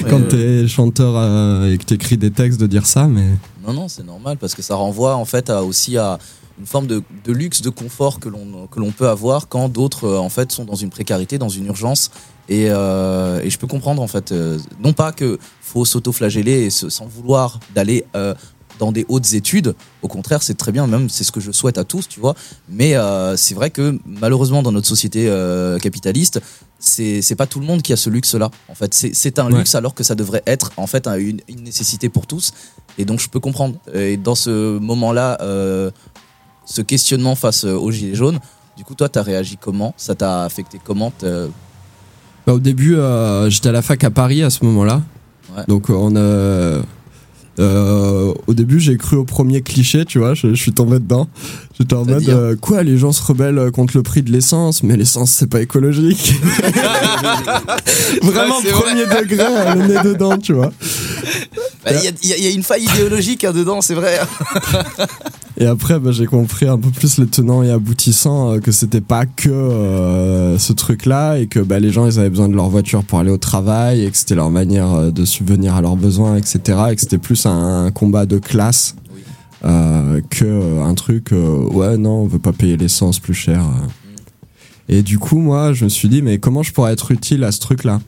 [0.05, 3.27] mais- quand t'es chanteur et que t'écris des textes de dire ça, mais
[3.67, 6.19] Non, non, c'est normal parce que ça renvoie en fait à, aussi à
[6.59, 10.05] une forme de, de luxe, de confort que l'on que l'on peut avoir quand d'autres
[10.05, 12.11] euh, en fait sont dans une précarité, dans une urgence.
[12.49, 16.71] Et, euh, et je peux comprendre en fait, euh, non pas que faut s'auto-flageller et
[16.71, 18.35] se- sans vouloir d'aller euh,
[18.79, 19.75] dans des hautes études.
[20.03, 22.35] Au contraire, c'est très bien, même c'est ce que je souhaite à tous, tu vois.
[22.69, 26.41] Mais euh, c'est vrai que malheureusement dans notre société euh, capitaliste,
[26.81, 28.51] c'est c'est pas tout le monde qui a ce luxe-là.
[28.69, 29.59] En fait, c'est c'est un Ouais.
[29.59, 32.53] luxe alors que ça devrait être en fait un- une, une nécessité pour tous.
[32.99, 33.77] Et donc je peux comprendre.
[33.95, 35.91] Et dans ce moment-là, euh,
[36.65, 38.39] ce questionnement face euh, aux gilets jaunes,
[38.77, 39.95] du coup toi t'as réagi comment?
[39.97, 41.47] Ça t'a affecté comment T'as-
[42.47, 45.03] Bah, au début, euh, j'étais à la fac à Paris à ce moment-là.
[45.57, 45.65] Ouais.
[45.69, 46.83] Donc euh, on a.
[47.61, 51.29] euh, au début, j'ai cru au premier cliché, tu vois, je, je suis tombé dedans.
[51.79, 54.97] J'étais en mode euh, quoi, les gens se rebellent contre le prix de l'essence, mais
[54.97, 56.35] l'essence c'est pas écologique.
[58.23, 58.83] Vraiment Ouais, c'est vrai.
[58.83, 60.73] premier degré, euh, le nez dedans, tu vois.
[61.85, 64.19] Bah, Il y, a- y y une faille idéologique hein, dedans, c'est vrai.
[65.63, 69.01] Et après, bah, j'ai compris un peu plus les tenants et aboutissants euh, que c'était
[69.01, 72.69] pas que euh, ce truc-là et que bah, les gens ils avaient besoin de leur
[72.69, 75.95] voiture pour aller au travail et que c'était leur manière euh, de subvenir à leurs
[75.95, 76.59] besoins, etc.
[76.91, 78.97] Et que c'était plus un, combat de classe
[79.65, 83.65] euh, que un truc ouais non on veut pas payer l'essence plus cher.
[84.89, 87.53] Et du coup, moi, je me suis dit mais comment je pourrais être utile à
[87.53, 88.01] ce truc-là?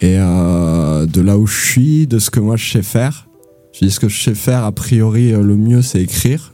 [0.00, 3.26] Et de là où je suis, de ce que moi je sais faire.
[3.74, 6.52] Je dis ce que je sais faire, a priori, euh, le mieux, c'est écrire.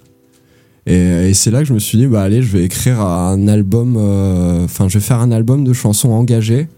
[0.86, 3.46] Et, et c'est là que je me suis dit, bah allez, je vais écrire un
[3.46, 6.68] album, euh, enfin, je vais faire un album de chansons engagées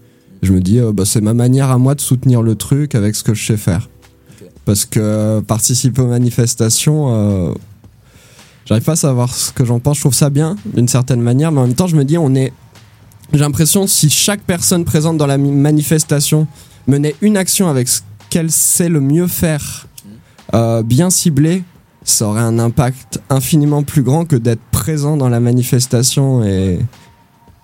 [0.41, 3.15] Je me dis, euh, bah, c'est ma manière à moi de soutenir le truc avec
[3.15, 3.89] ce que je sais faire.
[4.65, 7.53] Parce que participer aux manifestations, euh,
[8.65, 9.97] j'arrive pas à savoir ce que j'en pense.
[9.97, 12.35] Je trouve ça bien d'une certaine manière, mais en même temps, je me dis, on
[12.35, 12.51] est.
[13.31, 16.47] J'ai l'impression si chaque personne présente dans la manifestation
[16.87, 19.87] menait une action avec ce qu'elle sait le mieux faire,
[20.53, 21.63] euh, bien ciblée,
[22.03, 26.79] ça aurait un impact infiniment plus grand que d'être présent dans la manifestation et,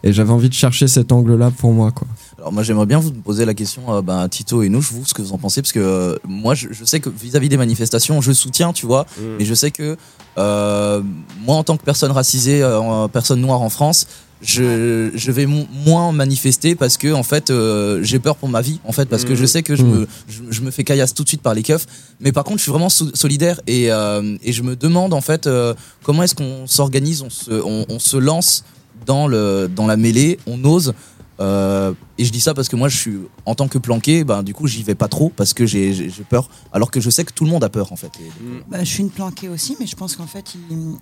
[0.04, 2.08] et j'avais envie de chercher cet angle-là pour moi quoi.
[2.38, 5.14] Alors moi j'aimerais bien vous poser la question, euh, ben, Tito et Nouche, vous, ce
[5.14, 8.22] que vous en pensez, parce que euh, moi je, je sais que vis-à-vis des manifestations,
[8.22, 9.24] je soutiens, tu vois, Mm.
[9.40, 9.98] mais je sais que
[10.38, 11.02] euh,
[11.46, 14.08] moi en tant que personne racisée, euh, personne noire en France,
[14.42, 18.62] je, je vais mo- moins manifester parce que en fait euh, j'ai peur pour ma
[18.62, 19.36] vie en fait parce que Mm.
[19.36, 19.90] je sais que je, Mm.
[19.92, 21.86] me, je, je me fais caillasse tout de suite par les keufs
[22.22, 25.22] mais par contre je suis vraiment so- solidaire et, euh, et je me demande en
[25.22, 25.74] fait euh,
[26.04, 28.64] comment est-ce qu'on s'organise on se, on, on se lance
[29.06, 30.94] dans, le, dans la mêlée on ose
[31.42, 34.44] euh, et je dis ça parce que moi je suis en tant que planqué ben
[34.44, 37.24] du coup j'y vais pas trop parce que j'ai j'ai- peur alors que je sais
[37.26, 38.30] que tout le monde a peur en fait Et-
[38.70, 40.98] Bah, je suis une planquée aussi, mais je pense qu'en fait, ils,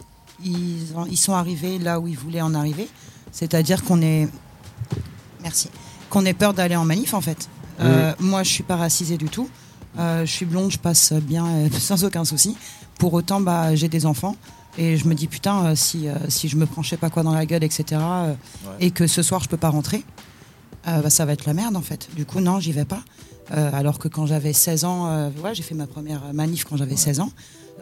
[0.45, 2.87] ils, ont- ils sont arrivés là où ils voulaient en arriver.
[3.31, 4.27] C'est-à-dire qu'on est.
[5.41, 5.69] Merci.
[6.09, 7.49] Qu'on ait peur d'aller en manif, en fait.
[7.79, 9.49] Euh, Moi, je suis pas racisée du tout.
[9.99, 12.55] Euh, je suis blonde, je passe bien euh, sans aucun souci.
[12.99, 14.35] Pour autant, bah, j'ai des enfants.
[14.77, 17.33] Et je me dis, putain, si, si je me prends je sais pas quoi dans
[17.33, 17.99] la gueule, etc.,
[18.79, 20.03] et que ce soir, je peux pas rentrer,
[20.85, 22.09] bah, ça va être la merde, en fait.
[22.15, 23.01] Du coup, non, j'y vais pas.
[23.49, 27.21] Alors que quand j'avais 16 ans, ouais, j'ai fait ma première manif quand j'avais 16
[27.21, 27.31] ans.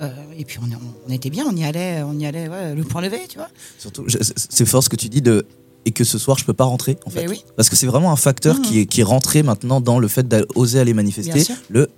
[0.01, 0.67] Euh, et puis on,
[1.07, 3.47] on était bien, on y allait, on y allait ouais, le point levé, tu vois.
[3.77, 5.45] Surtout, c'est- fort ce que tu dis de
[5.85, 7.27] et que ce soir je peux pas rentrer en fait.
[7.29, 7.45] Oui.
[7.55, 10.27] Parce que c'est vraiment un facteur qui est qui est rentré maintenant dans le fait
[10.27, 11.31] d'oser aller manifester.
[11.33, 11.55] Bien sûr.
[11.69, 11.89] Le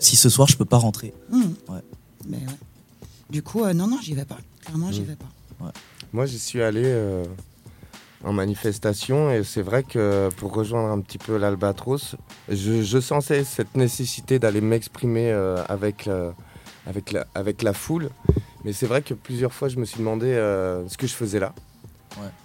[0.00, 1.12] si ce soir je peux pas rentrer.
[1.32, 1.80] Ouais.
[2.28, 2.42] Mais ouais.
[3.30, 4.38] Du coup, euh, non, non, j'y vais pas.
[4.64, 5.06] Clairement, j'y Mhm.
[5.08, 5.72] vais pas.
[6.12, 7.24] Moi, j'y suis allé euh,
[8.24, 12.16] en manifestation et c'est vrai que pour rejoindre un petit peu l'Albatros,
[12.48, 16.30] je, je sentais cette nécessité d'aller m'exprimer euh, avec, euh,
[16.86, 18.08] avec, la, avec la foule.
[18.64, 21.38] Mais c'est vrai que plusieurs fois, je me suis demandé euh, ce que je faisais
[21.40, 21.52] là.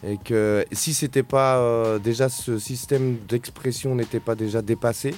[0.04, 5.13] Et que si c'était pas euh, déjà ce système d'expression n'était pas déjà dépassé,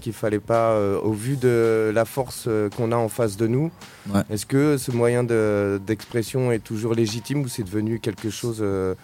[0.00, 3.46] qu'il fallait pas, euh, au vu de la force euh, qu'on a en face de
[3.46, 3.70] nous,
[4.12, 4.22] Ouais.
[4.30, 8.96] est-ce que ce moyen de- d'expression est toujours légitime ou c'est devenu quelque chose, euh,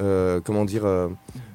[0.00, 1.08] euh, comment dire, euh,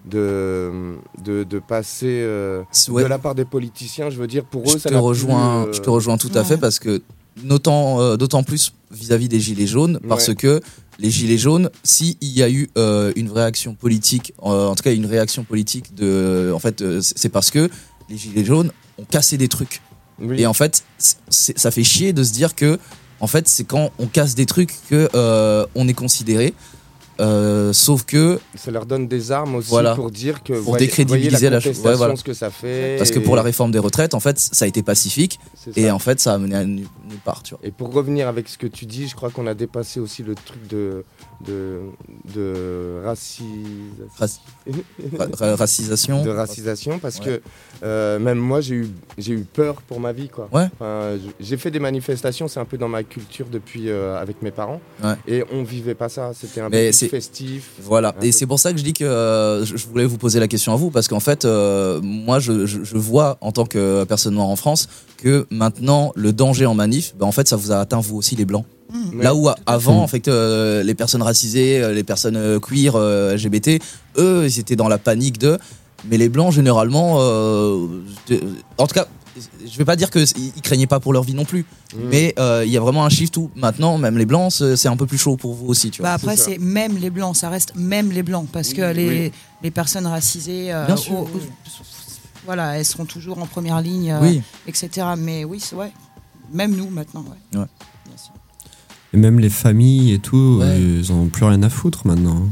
[0.06, 3.02] de, de, de passer euh, Ouais.
[3.04, 5.66] de la part des politiciens Je veux dire, pour eux, je ça te plus, rejoins,
[5.66, 7.02] euh, je te rejoins tout à fait parce que
[7.44, 10.36] d'autant euh, d'autant plus vis-à-vis des gilets jaunes parce Ouais.
[10.36, 10.62] que
[11.00, 14.94] les gilets jaunes, s'il y a eu euh, une réaction politique, euh, en tout cas
[14.94, 17.70] une réaction politique de, en fait, euh, c'est parce que
[18.10, 19.82] les gilets jaunes ont cassé des trucs.
[20.22, 20.40] Oui.
[20.40, 22.80] Et en fait, ça fait chier de se dire que,
[23.20, 26.54] en fait, c'est quand on casse des trucs que euh, on est considéré.
[27.22, 29.96] Euh, sauf que Ça leur donne des armes aussi Voilà.
[29.96, 31.70] pour dire que pour voyez- décrédibiliser voyez la chose.
[31.78, 32.16] contestation, Ouais, voilà.
[32.18, 32.96] ce que ça fait.
[32.98, 35.40] Parce que pour la réforme des retraites, en fait, ça a été pacifique
[35.78, 37.42] et en fait, ça a mené à nulle nulle part.
[37.44, 37.60] Tu vois.
[37.64, 40.36] Et pour revenir avec ce que tu dis, je crois qu'on a dépassé aussi le
[40.36, 41.06] truc de,
[41.46, 41.80] de,
[42.34, 44.42] de racisation.
[45.18, 46.24] Ra- ra- racisation.
[46.24, 47.26] De racisation, parce Ouais.
[47.26, 47.42] que
[47.84, 50.30] euh, même moi, j'ai eu, j'ai eu peur pour ma vie.
[50.30, 50.48] Quoi.
[50.52, 50.68] Ouais.
[50.80, 54.52] Enfin, j'ai fait des manifestations, c'est un peu dans ma culture depuis euh, avec mes
[54.52, 54.82] parents.
[55.04, 55.16] Ouais.
[55.28, 57.72] Et on vivait pas ça, c'était un peu festif.
[57.82, 60.48] Voilà, et c'est pour ça que je dis que euh, je voulais vous poser la
[60.48, 64.36] question à vous, parce qu'en fait, moi, je, je- je vois en tant que personne
[64.36, 67.78] noire en France que maintenant, le danger en manif, bah, en fait, ça vous a
[67.80, 68.66] atteint vous aussi les blancs.
[68.96, 69.22] Mmh.
[69.22, 70.04] Là où avant, Mmh.
[70.04, 73.80] en fait, euh, les personnes racisées, euh, les personnes euh, queer, euh, LGBT,
[74.18, 75.58] eux, ils étaient dans la panique de.
[76.10, 77.88] Mais les blancs, généralement, euh,
[78.30, 78.42] de-
[78.78, 81.46] en tout cas, je vais pas dire qu'ils ils craignaient pas pour leur vie non
[81.46, 81.62] plus,
[81.94, 81.98] Mmh.
[82.10, 84.96] mais euh, il y a vraiment un shift où maintenant, même les blancs, c'est un
[84.98, 86.12] peu plus chaud pour vous aussi, tu vois.
[86.12, 89.32] Bah après, c'est même les blancs, ça reste même les blancs, parce que les, oui.
[89.64, 91.42] les personnes racisées, euh, Bien sûr, au- oui.
[92.46, 94.42] voilà, elles seront toujours en première ligne, euh, Oui.
[94.68, 95.08] etc.
[95.18, 95.92] Mais oui, c'est ouais.
[96.54, 97.60] Même nous maintenant, ouais.
[97.60, 97.66] Ouais.
[99.16, 100.78] Et même les familles et tout, Ouais.
[100.78, 102.50] ils ont plus rien à foutre maintenant.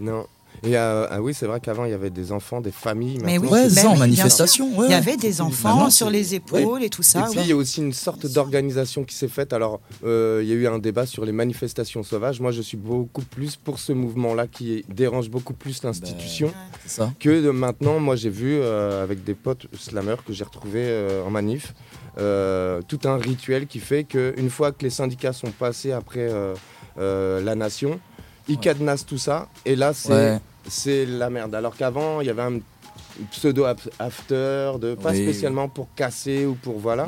[0.00, 0.24] Non.
[0.66, 3.18] Et euh, ah oui, c'est vrai qu'avant, il y avait des enfants, des familles.
[3.22, 6.34] Mais oui, Ouais, ça, en manifestation, ouais, Il y avait des enfants Maintenant, sur les
[6.34, 7.20] épaules et tout ça.
[7.20, 7.44] Et puis ouais.
[7.44, 9.52] il y a aussi une sorte d'organisation qui s'est faite.
[9.52, 12.40] Alors euh, il y a eu un débat sur les manifestations sauvages.
[12.40, 16.50] Moi je suis beaucoup plus pour ce mouvement-là qui dérange beaucoup plus l'institution
[16.86, 17.12] C'est ça.
[17.20, 17.98] que de maintenant.
[18.00, 21.74] Moi j'ai vu euh, avec des potes slammers que j'ai retrouvés euh, en manif
[22.18, 26.54] euh, tout un rituel qui fait qu'une fois que les syndicats sont passés après euh,
[26.98, 27.98] euh, la nation,
[28.48, 29.48] ils cadenassent tout ça.
[29.64, 30.38] Et là c'est Ouais.
[30.68, 31.54] c'est la merde.
[31.54, 32.58] Alors qu'avant il y avait un
[33.30, 33.64] pseudo
[33.98, 35.22] after de pas Oui.
[35.22, 37.06] spécialement pour casser ou pour voilà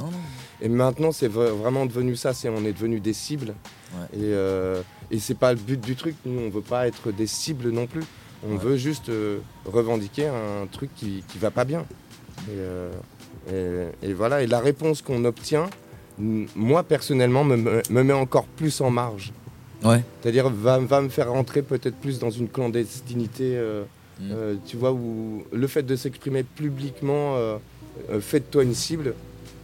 [0.61, 3.55] et maintenant c'est vra- vraiment devenu ça c'est on est devenu des cibles
[3.95, 4.19] Ouais.
[4.19, 7.27] et, euh, et c'est pas le but du truc nous on veut pas être des
[7.27, 8.03] cibles non plus
[8.49, 9.11] On veut juste
[9.65, 11.85] revendiquer un truc qui, qui va pas bien.
[12.49, 12.59] Et,
[13.53, 15.69] et- et voilà, et la réponse qu'on obtient,
[16.19, 19.33] moi personnellement, me, me- me met encore plus en marge.
[19.85, 20.03] Ouais.
[20.23, 23.85] C'est-à-dire va, va me faire rentrer peut-être plus dans une clandestinité, euh,
[24.19, 24.31] Mm.
[24.33, 27.59] euh, tu vois, où le fait de s'exprimer publiquement euh,
[28.11, 29.15] euh, fait de toi une cible.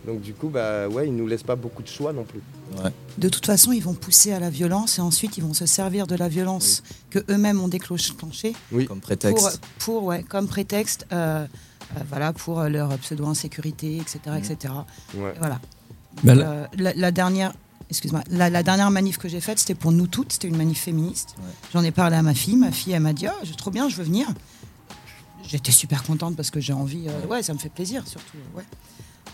[0.07, 2.40] Donc du coup, bah ouais, il nous laisse pas beaucoup de choix non plus.
[3.18, 6.07] De toute façon, ils vont pousser à la violence et ensuite ils vont se servir
[6.07, 8.85] de la violence que eux-mêmes ont déclenchée Oui.
[8.87, 9.61] Comme prétexte.
[9.79, 11.47] pour ouais, comme prétexte, euh, euh,
[12.09, 14.74] voilà, pour leur pseudo-insécurité, etc., etc.
[15.14, 15.33] Ouais.
[15.35, 15.61] Et Voilà.
[16.24, 17.52] Bah, Donc, là- euh, la, la dernière,
[17.90, 20.81] excuse-moi, la, la dernière manif que j'ai faite, c'était pour nous toutes, c'était une manif
[20.83, 21.35] féministe.
[21.72, 23.96] J'en ai parlé à ma fille, ma fille, elle m'a dit, oh, trop bien, je
[23.96, 24.26] veux venir.
[25.44, 28.64] J'étais super contente parce que j'ai envie, euh, ouais, ça me fait plaisir surtout, ouais.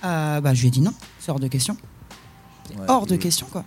[0.04, 1.76] Euh, bah, je lui ai dit non, c'est hors de question.
[2.76, 2.84] Ouais.
[2.88, 3.18] hors de Mm.
[3.18, 3.64] question, quoi.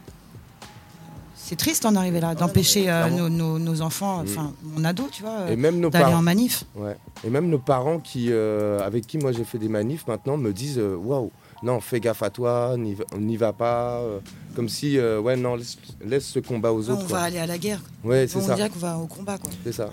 [1.51, 4.25] C'est triste d'en arriver là, d'empêcher euh, nos, nos- nos enfants, Mm.
[4.29, 6.19] enfin mon ado, tu vois, Et même nos d'aller parents.
[6.19, 6.63] en manif.
[6.77, 6.95] Ouais.
[7.25, 10.53] Et même nos parents qui, euh, avec qui moi j'ai fait des manifs maintenant me
[10.53, 11.29] disent euh, waouh,
[11.61, 13.97] non, fais gaffe à toi, n'y va- n'y va pas.
[13.97, 14.19] euh,
[14.55, 17.07] comme si, euh, ouais, non, laisse, laisse ce combat aux on autres.
[17.07, 17.17] quoi.
[17.19, 17.81] va aller à la guerre.
[18.05, 18.55] Ouais, c'est on ça.
[18.55, 19.49] dirait qu'on va au combat, quoi.
[19.65, 19.89] C'est ça.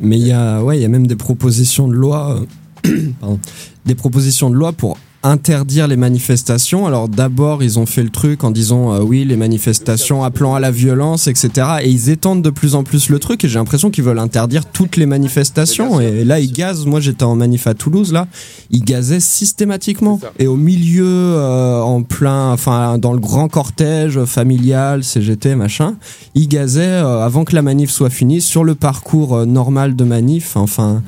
[0.00, 2.38] Mais il y a, ouais, il y a même des propositions de loi,
[2.86, 3.40] euh, pardon,
[3.84, 6.86] des propositions de loi pour interdire les manifestations.
[6.86, 10.60] Alors d'abord, ils ont fait le truc en disant euh, oui, les manifestations appelant à
[10.60, 11.50] la violence, etc.
[11.82, 13.44] Et ils étendent de plus en plus le truc.
[13.44, 16.00] Et j'ai l'impression qu'ils veulent interdire toutes les manifestations.
[16.00, 16.86] Et là, ils gazent.
[16.86, 18.12] Moi, j'étais en manif à Toulouse.
[18.12, 18.26] Là,
[18.70, 20.20] ils gazaient systématiquement.
[20.38, 25.96] Et au milieu, euh, en plein, enfin, dans le grand cortège familial, CGT, machin,
[26.34, 30.04] ils gazaient euh, avant que la manif soit finie sur le parcours euh, normal de
[30.04, 30.56] manif.
[30.56, 31.02] Enfin,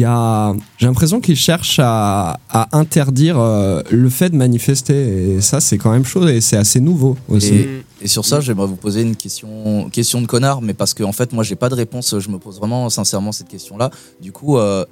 [0.00, 5.34] il y a, j'ai l'impression qu'ils cherchent à, à interdire euh, le fait de manifester.
[5.34, 7.54] Et ça, c'est quand même chaud et c'est assez nouveau aussi.
[7.54, 11.02] Et, et sur ça, j'aimerais vous poser une question, question de connard, mais parce que
[11.02, 12.18] en fait, moi, j'ai pas de réponse.
[12.18, 13.90] Je me pose vraiment sincèrement cette question-là.
[14.22, 14.86] Du coup, euh,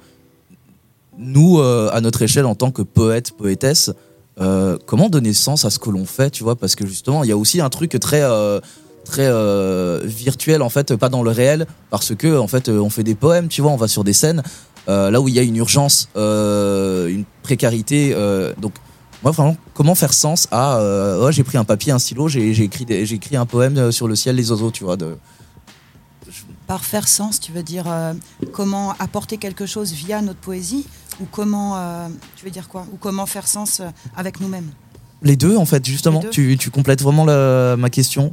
[1.17, 3.89] nous, euh, à notre échelle, en tant que poète, poétesse,
[4.39, 6.55] euh, comment donner sens à ce que l'on fait, tu vois?
[6.55, 8.59] Parce que justement, il y a aussi un truc très euh,
[9.05, 13.03] très euh, virtuel en fait, pas dans le réel, parce que en fait, on fait
[13.03, 14.43] des poèmes, tu vois, on va sur des scènes
[14.87, 18.73] euh, là où il y a une urgence, euh, une précarité, euh, donc
[19.23, 20.79] moi, vraiment, comment faire sens à.
[21.21, 24.15] ouais, j'ai pris un papier, un stylo, j'ai écrit, des- écrit un poème sur le
[24.15, 24.95] ciel, les oiseaux, tu vois.
[24.95, 25.17] De...
[26.67, 27.85] Par faire sens, tu veux dire
[28.53, 30.85] comment apporter quelque chose via notre poésie
[31.19, 33.81] ou comment, tu veux dire quoi Ou comment faire sens
[34.15, 34.69] avec nous-mêmes?
[35.21, 36.23] Les deux, en fait, justement.
[36.31, 38.31] Tu, tu complètes vraiment la- ma question.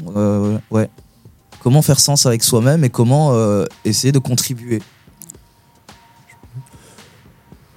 [0.71, 0.89] Ouais.
[1.63, 3.33] Comment faire sens avec soi-même et comment
[3.85, 4.81] essayer de contribuer?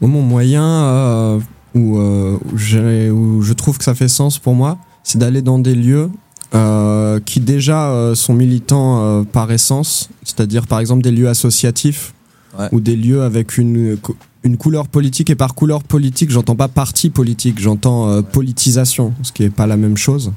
[0.08, 1.40] Mon moyen euh,
[1.76, 5.60] où, euh, où, où je trouve que ça fait sens pour moi, c'est d'aller dans
[5.60, 6.10] des lieux
[6.56, 12.14] euh, qui déjà euh, sont militants euh, par essence, c'est-à-dire par exemple des lieux associatifs
[12.58, 12.68] Ouais.
[12.72, 13.96] ou des lieux avec une,
[14.44, 15.30] une couleur politique.
[15.30, 19.68] Et par couleur politique, j'entends pas parti politique, j'entends euh, politisation, ce qui est pas
[19.68, 20.32] la même chose.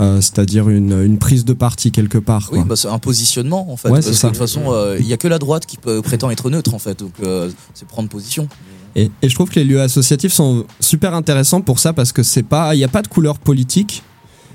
[0.00, 2.48] Euh, c'est-à-dire une, une prise de parti quelque part.
[2.50, 3.88] Oui, bah, c'est un positionnement, en fait.
[3.88, 4.28] Ouais, parce c'est que ça.
[4.28, 6.74] de toute façon, euh, il y a que la droite qui peut, prétend être neutre,
[6.74, 6.98] en fait.
[6.98, 8.48] Donc, euh, c'est prendre position.
[8.96, 12.22] Et, et je trouve que les lieux associatifs sont super intéressants pour ça parce que
[12.22, 14.02] c'est pas, il n'y a pas de couleur politique,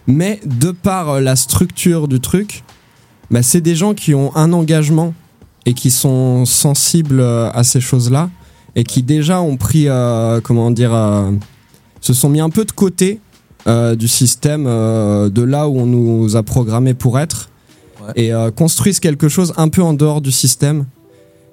[0.07, 2.63] mais de par la structure du truc,
[3.29, 5.13] bah, c'est des gens qui ont un engagement
[5.65, 8.29] et qui sont sensibles à ces choses-là
[8.75, 9.87] et qui déjà ont pris,
[10.43, 10.93] comment dire,
[11.99, 13.19] se sont mis un peu de côté
[13.95, 17.49] du système, euh, de là où on nous a programmé pour être,
[18.05, 18.13] Ouais.
[18.15, 20.85] et euh, construisent quelque chose un peu en dehors du système.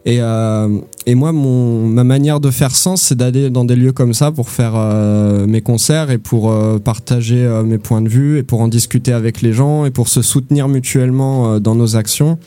[0.06, 0.68] Et, euh,
[1.06, 4.30] et moi, mon, ma manière de faire sens, c'est d'aller dans des lieux comme ça
[4.30, 8.42] pour faire euh, mes concerts et pour euh, partager euh, mes points de vue et
[8.42, 12.38] pour en discuter avec les gens et pour se soutenir mutuellement euh, dans nos actions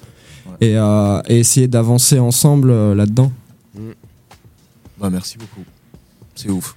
[0.61, 3.31] et, euh, et essayer d'avancer ensemble euh, là-dedans.
[4.99, 5.65] Bah, merci beaucoup.
[6.35, 6.75] C'est ouf.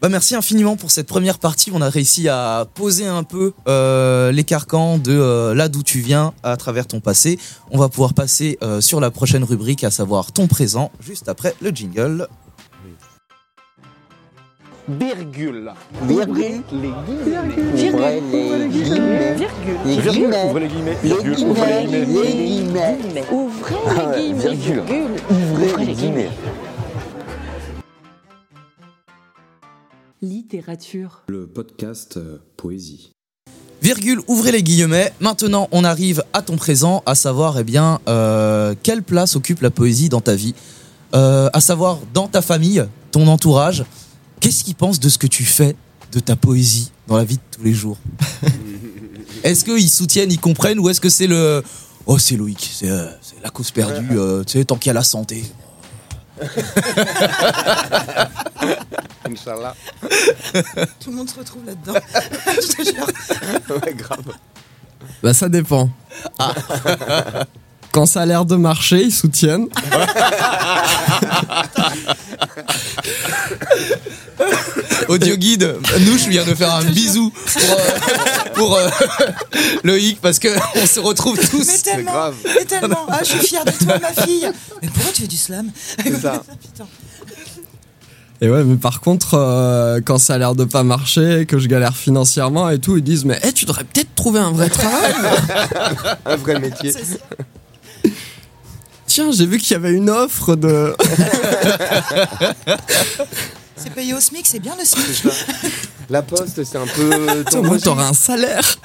[0.00, 1.72] Bah, merci infiniment pour cette première partie.
[1.74, 5.98] On a réussi à poser un peu euh, les carcans de euh, là d'où tu
[5.98, 7.36] viens à travers ton passé.
[7.72, 11.54] On va pouvoir passer euh, sur la prochaine rubrique, à savoir ton présent, juste après
[11.60, 12.28] le jingle.
[14.88, 15.72] Virgule.
[16.04, 16.62] Virgule.
[16.72, 17.92] Les guillemets.
[17.92, 19.34] Ouvrez les guillemets.
[19.34, 20.32] Virgule.
[20.44, 20.96] Ouvrez les guillemets.
[21.02, 21.36] Virgule.
[21.44, 22.32] Ouvrez les guillemets.
[22.32, 22.96] guillemets.
[22.96, 23.24] Les guillemets.
[23.30, 24.54] Ouvrez Ah les guillemets.
[24.54, 24.82] virgule.
[24.86, 25.20] virgule.
[25.30, 26.30] Ouvrez les guillemets.
[30.20, 31.22] Littérature.
[31.28, 33.12] Le podcast euh, Poésie.
[33.82, 35.12] Virgule, ouvrez les guillemets.
[35.20, 39.70] Maintenant, on arrive à ton présent, à savoir, eh bien, euh, quelle place occupe la
[39.70, 40.54] poésie dans ta vie?
[41.14, 43.84] Euh, À savoir, dans ta famille, ton entourage,
[44.40, 45.76] qu'est-ce qu'ils pensent de ce que tu fais,
[46.12, 47.98] de ta poésie, dans la vie de tous les jours?
[49.44, 51.62] Est-ce qu'ils soutiennent, ils comprennent, ou est-ce que c'est le
[52.06, 53.06] Oh, c'est Loïc, c'est euh,
[53.42, 55.44] la cause perdue, euh, tu sais, tant qu'il y a la santé.
[59.28, 59.74] Inch'Allah.
[61.00, 61.94] Tout le monde se retrouve là-dedans.
[62.46, 63.06] Je te jure.
[63.82, 64.32] ouais, grave.
[65.22, 65.88] Bah ça dépend.
[67.92, 69.68] Quand ça a l'air de marcher, ils soutiennent.
[75.08, 77.76] Audio guide, nous je viens de faire un bisou pour, euh,
[78.54, 78.88] pour, euh,
[79.84, 81.66] Loïc parce que on se retrouve tous.
[81.66, 83.06] Mais tellement, mais tellement.
[83.08, 84.50] Ah, je suis fière de toi, ma fille.
[84.82, 85.70] Mais pourquoi tu fais du slam
[86.20, 86.42] ça.
[88.40, 91.66] Et ouais, mais par contre, euh, quand ça a l'air de pas marcher, que je
[91.66, 95.12] galère financièrement et tout, ils disent mais eh, tu devrais peut-être trouver un vrai travail.
[96.24, 96.92] Un vrai métier.
[99.18, 100.94] Tiens, j'ai vu qu'il y avait une offre de.
[103.76, 105.24] C'est payé au SMIC, c'est bien le SMIC.
[106.08, 107.42] La poste, c'est un peu.
[107.58, 108.62] Au moins, t'auras un salaire.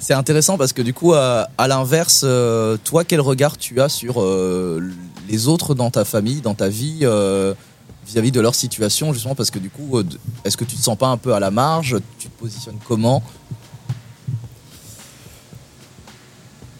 [0.00, 3.88] C'est intéressant parce que du coup, à, à l'inverse, euh, toi, quel regard tu as
[3.88, 4.80] sur euh,
[5.28, 7.54] les autres dans ta famille, dans ta vie, euh,
[8.04, 10.02] vis-à-vis de leur situation, justement parce que du coup,
[10.44, 11.98] est-ce que tu te sens pas un peu à la marge?
[12.18, 13.22] Tu te positionnes comment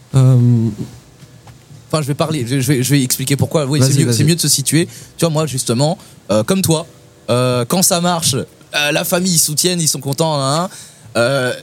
[0.13, 3.65] Enfin, je vais parler, je, je vais, je vais expliquer pourquoi.
[3.65, 4.87] Oui, c'est mieux, mieux de se situer.
[5.17, 5.97] Tu vois, moi, justement,
[6.31, 6.85] euh, comme toi,
[7.29, 10.39] euh, quand ça marche, euh, la famille, ils soutiennent, ils sont contents.
[10.41, 10.69] hein,
[11.17, 11.53] euh,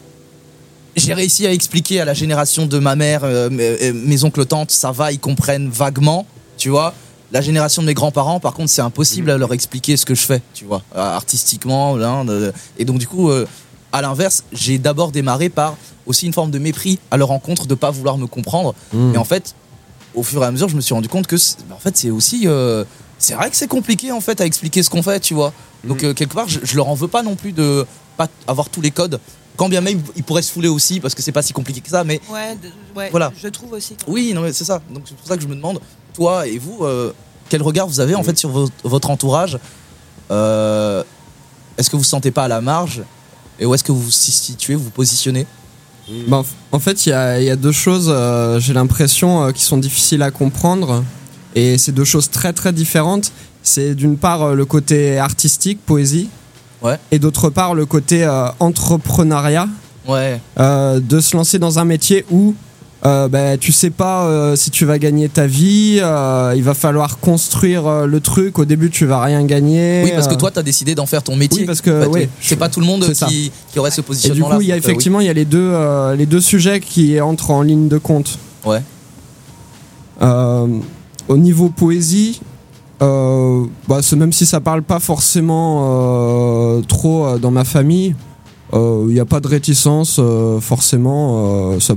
[0.97, 4.45] j'ai réussi à expliquer à la génération de ma mère, euh, mes, euh, mes oncles,
[4.47, 6.27] tantes, ça va, ils comprennent vaguement,
[6.57, 6.93] tu vois.
[7.31, 10.23] La génération de mes grands-parents, par contre, c'est impossible à leur expliquer ce que je
[10.23, 11.97] fais, tu vois, euh, artistiquement.
[11.97, 12.27] hein,
[12.79, 13.47] et donc, du coup, euh,
[13.93, 15.77] à l'inverse, j'ai d'abord démarré par
[16.07, 18.75] aussi une forme de mépris à leur rencontre, de pas vouloir me comprendre.
[18.93, 19.15] Mm.
[19.15, 19.55] Et en fait,
[20.15, 22.11] au fur et à mesure, je me suis rendu compte que, c'est- en fait, c'est
[22.11, 22.43] aussi.
[22.47, 22.85] euh,
[23.19, 25.53] c'est vrai que c'est compliqué, en fait, à expliquer ce qu'on fait, tu vois.
[25.85, 27.85] Donc, euh, quelque part, je, je leur en veux pas non plus de
[28.17, 29.19] pas avoir tous les codes.
[29.57, 31.89] Quand bien même, ils pourraient se fouler aussi, parce que c'est pas si compliqué que
[31.91, 33.33] ça, mais Ouais, de- ouais, Voilà.
[33.37, 33.97] je trouve aussi.
[34.07, 34.81] oui, non, mais c'est ça.
[34.91, 35.81] Donc, c'est pour ça que je me demande,
[36.15, 37.13] toi et vous, euh,
[37.49, 39.59] quel regard vous avez, en fait, sur vo- votre entourage?
[40.31, 41.03] Euh,
[41.77, 43.03] Est-ce que vous vous sentez pas à la marge?
[43.61, 45.47] Et où est-ce que vous vous situez, vous vous positionnez
[46.29, 49.53] Bah, en fait, il y a, il y a deux choses, euh, j'ai l'impression, euh,
[49.53, 51.05] qui sont difficiles à comprendre.
[51.55, 53.33] Et c'est deux choses très très différentes.
[53.63, 56.29] C'est d'une part euh, le côté artistique, poésie.
[56.83, 56.99] Ouais.
[57.11, 58.25] Et d'autre part le côté
[58.61, 59.69] entrepreneuriat.
[60.07, 60.41] Ouais.
[60.57, 62.55] De se lancer dans un métier où
[63.07, 65.99] euh, bah, tu sais pas euh, si tu vas gagner ta vie.
[66.03, 68.59] euh, il va falloir construire euh, le truc.
[68.59, 70.03] Au début, tu vas rien gagner.
[70.05, 71.61] Oui, parce que toi, tu as décidé d'en faire ton métier.
[71.61, 74.03] Oui, parce que, En fait, c'est pas tout le monde qui, qui aurait ce Et
[74.03, 74.57] du positionnement-là.
[74.57, 74.81] coup, il y a oui.
[74.81, 75.73] effectivement il y a les deux,
[76.17, 78.37] les deux sujets qui entrent en ligne de compte.
[78.65, 78.83] Ouais.
[80.21, 82.41] Au niveau poésie,
[83.01, 88.15] bah, même si ça parle pas forcément trop dans ma famille,
[88.73, 90.21] il n'y a pas de réticence
[90.61, 91.79] forcément.
[91.81, 91.95] ça-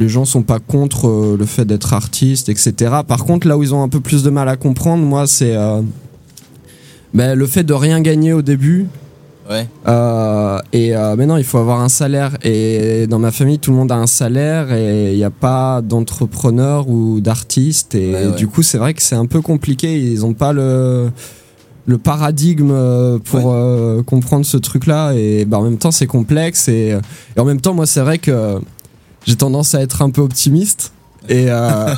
[0.00, 2.74] les gens sont pas contre euh, le fait d'être artiste, etc.
[3.06, 5.54] Par contre, là où ils ont un peu plus de mal à comprendre, moi, c'est
[5.54, 5.82] euh,
[7.14, 8.86] ben, le fait de rien gagner au début.
[9.48, 9.68] Ouais.
[9.88, 12.38] Euh, et euh, maintenant, il faut avoir un salaire.
[12.42, 15.82] Et dans ma famille, tout le monde a un salaire et il n'y a pas
[15.82, 17.94] d'entrepreneur ou d'artiste.
[17.94, 18.36] Et Ouais, ouais.
[18.36, 19.98] du coup, c'est vrai que c'est un peu compliqué.
[19.98, 21.10] Ils n'ont pas le,
[21.86, 22.72] le paradigme
[23.24, 25.12] pour euh, comprendre ce truc-là.
[25.14, 26.68] Et bah, en même temps, c'est complexe.
[26.68, 26.96] Et,
[27.36, 28.60] et en même temps, moi, c'est vrai que
[29.26, 30.92] j'ai tendance à être un peu optimiste.
[31.28, 31.94] Et, euh,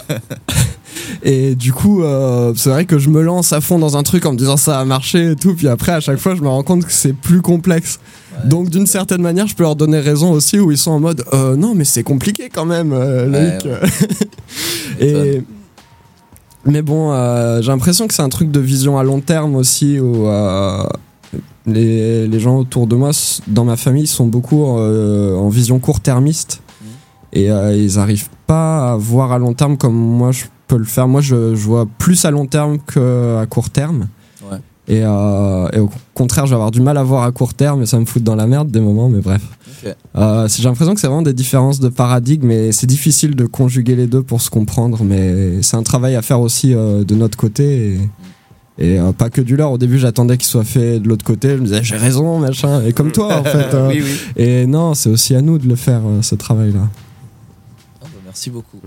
[1.23, 4.27] et du coup, euh, c'est vrai que je me lance à fond dans un truc
[4.27, 5.55] en me disant ça va marcher et tout.
[5.55, 8.01] Puis après, à chaque fois, je me rends compte que c'est plus complexe.
[8.45, 11.25] Donc, d'une certaine manière, je peux leur donner raison aussi où ils sont en mode
[11.33, 13.69] euh, non, mais c'est compliqué quand même, Loïc.
[15.01, 15.43] et.
[16.65, 17.11] Mais bon,
[17.61, 20.29] j'ai l'impression que c'est un truc de vision à long terme aussi où
[21.67, 23.11] les, les gens autour de moi,
[23.49, 26.63] dans ma famille, sont beaucoup en vision court-termiste
[27.33, 30.85] et euh, ils arrivent pas à voir à long terme comme moi je peux le
[30.85, 31.09] faire.
[31.09, 34.09] Moi, je, je vois plus à long terme qu'à court terme.
[34.51, 34.59] Ouais.
[34.89, 37.83] Et, euh, et au contraire, je vais avoir du mal à voir à court terme
[37.83, 39.43] et ça me fout dans la merde des moments, mais bref.
[40.17, 43.97] Euh, j'ai l'impression que c'est vraiment des différences de paradigme et c'est difficile de conjuguer
[43.97, 47.95] les deux pour se comprendre, mais c'est un travail à faire aussi de notre côté.
[47.95, 47.99] Et,
[48.95, 49.71] et, euh, pas que du leur.
[49.73, 51.51] Au début, j'attendais qu'il soit fait de l'autre côté.
[51.51, 52.83] Je me disais, j'ai raison, machin.
[52.87, 53.75] Et comme toi, en fait.
[53.75, 54.43] euh, Oui, oui.
[54.43, 56.89] Et non, c'est aussi à nous de le faire, euh, ce travail-là.
[58.33, 58.81] Merci beaucoup.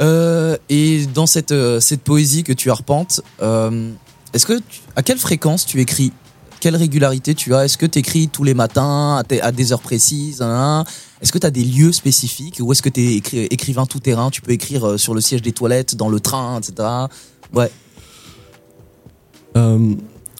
[0.00, 3.90] Euh, et dans cette, euh, cette poésie que tu arpentes, euh,
[4.32, 4.60] est-ce que
[4.94, 6.12] à quelle fréquence tu écris?
[6.60, 7.64] Quelle régularité tu as?
[7.64, 11.50] Est-ce que tu écris tous les matins à, des heures précises Est-ce que tu as
[11.50, 14.98] des lieux spécifiques Ou est-ce que tu es écrivain tout terrain Tu peux écrire euh,
[14.98, 16.88] sur le siège des toilettes, dans le train, etc.
[17.52, 17.72] Ouais.
[19.56, 19.94] Euh,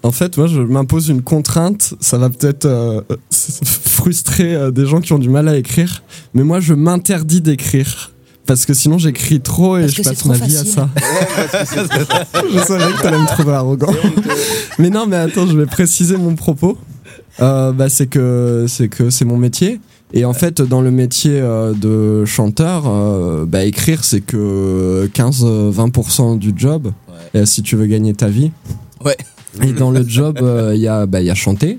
[0.07, 1.95] En fait, moi, je m'impose une contrainte.
[1.99, 3.01] Ça va peut-être euh,
[3.33, 8.13] frustrer euh, des gens qui ont du mal à écrire, mais moi, je m'interdis d'écrire.
[8.47, 10.89] Parce que sinon j'écris trop et Parce je passe ma vie à ça.
[12.55, 13.93] je savais que t'allais me trouver arrogant.
[14.79, 16.79] mais non, mais attends, je vais préciser mon propos.
[17.41, 19.81] Euh, bah, c'est que c'est que c'est mon métier.
[20.13, 26.39] Et en fait, dans le métier euh, de chanteur, euh, bah, écrire c'est que 15-20%
[26.39, 26.93] du job.
[27.45, 28.53] Si tu veux gagner ta vie.
[29.05, 29.17] Ouais.
[29.63, 31.79] Et dans le job, euh, il y a bah, il y a chanter,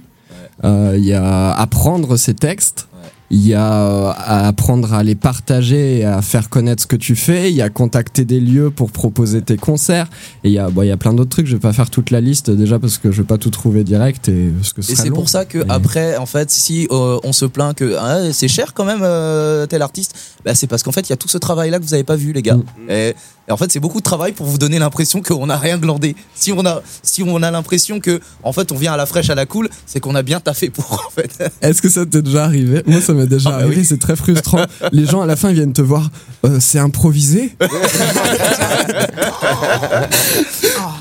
[0.64, 2.88] euh, il y a apprendre ses textes.
[3.30, 6.96] Il y a euh, à apprendre à les partager et à faire connaître ce que
[6.96, 7.52] tu fais.
[7.52, 10.10] Il y a contacter des lieux pour proposer tes concerts.
[10.46, 11.46] Et il y a, bon, il y a plein d'autres trucs.
[11.46, 13.84] Je vais pas faire toute la liste déjà parce que je vais pas tout trouver
[13.84, 17.20] direct et parce que ce Et c'est pour ça que après, en fait, si euh,
[17.24, 20.16] on se plaint que ah, c'est cher quand même euh, tel artiste,
[20.46, 22.06] bah, c'est parce qu'en fait il y a tout ce travail là que vous avez
[22.06, 22.56] pas vu les gars.
[22.56, 22.90] Mm.
[22.90, 23.16] Et,
[23.48, 26.16] et en fait c'est beaucoup de travail pour vous donner l'impression qu'on a rien glandé.
[26.36, 29.30] Si on a si on a l'impression que en fait on vient à la fraîche
[29.30, 31.52] à la cool, c'est qu'on a bien taffé pour en fait.
[31.62, 33.78] Est-ce que ça t'est déjà arrivé Moi, ça m'est déjà Ah bah arrivé.
[33.82, 33.86] oui.
[33.86, 34.66] C'est très frustrant.
[34.92, 36.10] Les gens à la fin ils viennent te voir.
[36.46, 37.56] Euh, c'est improvisé?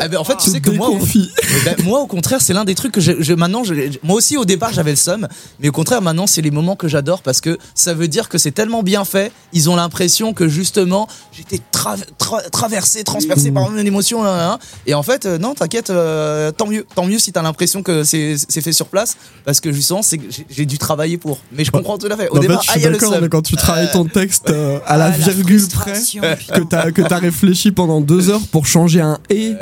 [0.00, 0.98] Ah ben, en fait, tu sais que moi, au,
[1.64, 4.36] Ben, moi, au contraire, c'est l'un des trucs que je, je- maintenant, je- moi aussi
[4.36, 5.26] au départ, j'avais le seum,
[5.60, 8.38] mais au contraire, maintenant, c'est les moments que j'adore parce que ça veut dire que
[8.38, 9.32] c'est tellement bien fait.
[9.52, 14.38] Ils ont l'impression que justement, j'étais tra- tra- traversé, transpercé par une émotion, là, là,
[14.38, 14.58] là.
[14.86, 18.04] et en fait, euh, non, t'inquiète, euh, tant mieux, tant mieux si t'as l'impression que
[18.04, 21.38] c'est fait sur place, parce que justement, c'est que j'ai- dû travailler pour.
[21.52, 22.28] Mais je comprends tout à fait.
[22.28, 24.96] Au départ, je ah, suis d'accord, mais quand tu travailles ton texte euh, à Ah,
[24.98, 29.18] la la virgule près, que t'as que t'as réfléchi pendant deux heures pour changer un
[29.30, 29.52] et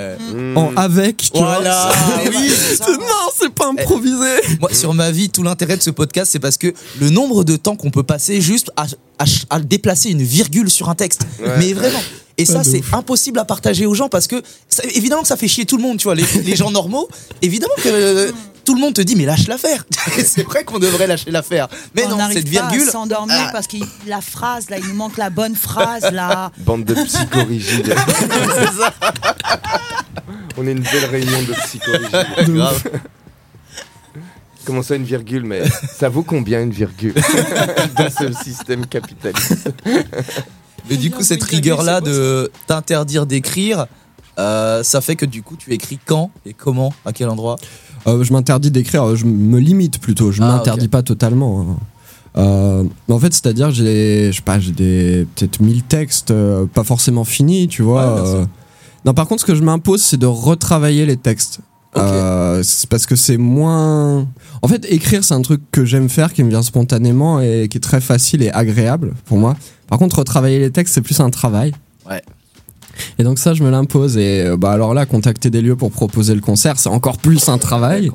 [0.56, 2.30] en avec, tu Voilà, vois.
[2.40, 2.48] oui.
[2.50, 4.58] C'est- non, c'est pas improvisé.
[4.60, 7.56] Moi, sur ma vie, tout l'intérêt de ce podcast, c'est parce que le nombre de
[7.56, 8.86] temps qu'on peut passer juste à,
[9.18, 11.22] à- à déplacer une virgule sur un texte.
[11.40, 11.48] Ouais.
[11.58, 12.00] Mais vraiment.
[12.38, 15.36] Et ça, de c'est impossible à partager aux gens parce que, ça- évidemment que ça
[15.38, 16.14] fait chier tout le monde, tu vois.
[16.14, 17.08] Les, les gens normaux,
[17.40, 18.32] évidemment que euh,
[18.66, 19.84] tout le monde te dit, mais lâche l'affaire.
[20.24, 21.68] c'est vrai qu'on devrait lâcher l'affaire.
[21.94, 22.88] Mais on non, cette pas virgule.
[22.88, 23.50] à s'endormir Ah.
[23.52, 26.50] parce que la phrase là, il nous manque la bonne phrase là.
[26.58, 27.94] Bande de psychorigides.
[28.18, 28.92] C'est ça.
[30.58, 32.54] On est une belle réunion de psychorigides.
[32.54, 32.82] Grave.
[34.64, 35.62] Comment ça une virgule Mais
[35.96, 37.14] ça vaut combien une virgule
[37.96, 39.70] dans ce système capitaliste
[40.90, 43.86] Mais du coup, cette rigueur-là de t'interdire d'écrire,
[44.38, 47.56] euh, ça fait que du coup, tu écris quand et comment, à quel endroit
[48.06, 51.60] Euh, je m'interdis d'écrire, euh, je me limite plutôt, je Ah, m'interdis pas totalement.
[51.62, 51.76] hein.
[52.38, 56.84] Euh, en fait, c'est-à-dire, j'ai, je sais pas, j'ai des peut-être 1000 textes, euh, pas
[56.84, 58.14] forcément finis, tu vois.
[58.14, 58.44] Ouais, euh.
[59.06, 61.60] Non, par contre, ce que je m'impose, c'est de retravailler les textes.
[61.96, 64.26] Euh, c'est parce que c'est moins.
[64.60, 67.78] En fait, écrire, c'est un truc que j'aime faire, qui me vient spontanément et qui
[67.78, 69.56] est très facile et agréable pour moi.
[69.88, 71.72] Par contre, retravailler les textes, c'est plus un travail.
[72.06, 72.20] Ouais.
[73.18, 74.16] Et donc ça, je me l'impose.
[74.16, 77.48] Et euh, bah alors là, contacter des lieux pour proposer le concert, c'est encore plus
[77.48, 78.10] un travail.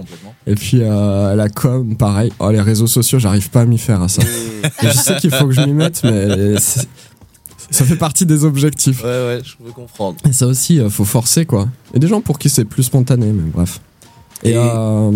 [0.48, 2.32] Et puis euh, la com, pareil.
[2.40, 4.22] Oh, les réseaux sociaux, j'arrive pas à m'y faire à ça.
[4.84, 9.04] Et je sais qu'il faut que je m'y mette, mais ça fait partie des objectifs.
[9.04, 10.18] Ouais, ouais, je peux comprendre.
[10.28, 11.68] Et ça aussi, euh, faut forcer quoi.
[11.96, 13.80] A des gens pour qui c'est plus spontané, mais bref.
[14.44, 15.12] Et, Et- euh,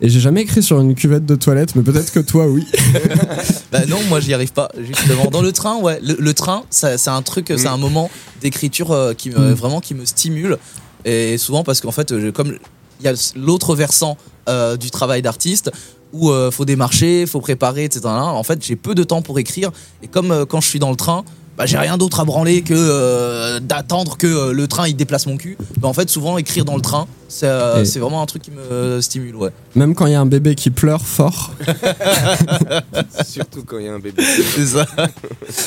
[0.00, 2.66] et j'ai jamais écrit sur une cuvette de toilette, mais peut-être que toi, oui.
[3.72, 4.70] Bah non, moi j'y arrive pas.
[4.78, 7.58] Justement, dans le train, ouais, le, le train, ça- c'est un truc, Mm.
[7.58, 10.58] c'est un moment d'écriture euh, qui me, vraiment qui me stimule.
[11.04, 12.56] Et souvent parce qu'en fait, je- comme
[13.00, 14.16] il y a l'autre versant
[14.48, 15.70] euh, du travail d'artiste
[16.12, 18.02] où euh, faut démarcher, faut préparer, etc.
[18.06, 19.70] En fait, j'ai peu de temps pour écrire.
[20.02, 21.24] Et comme euh, quand je suis dans le train.
[21.56, 25.26] Bah, j'ai rien d'autre à branler que euh, d'attendre que euh, le train il déplace
[25.26, 25.56] mon cul.
[25.78, 28.50] Bah, en fait, souvent écrire dans le train, c'est euh, c'est vraiment un truc qui
[28.50, 29.50] me stimule, ouais.
[29.74, 31.52] Même quand il y a un bébé qui pleure fort.
[33.26, 34.22] Surtout quand il y a un bébé.
[34.22, 34.86] C'est ça.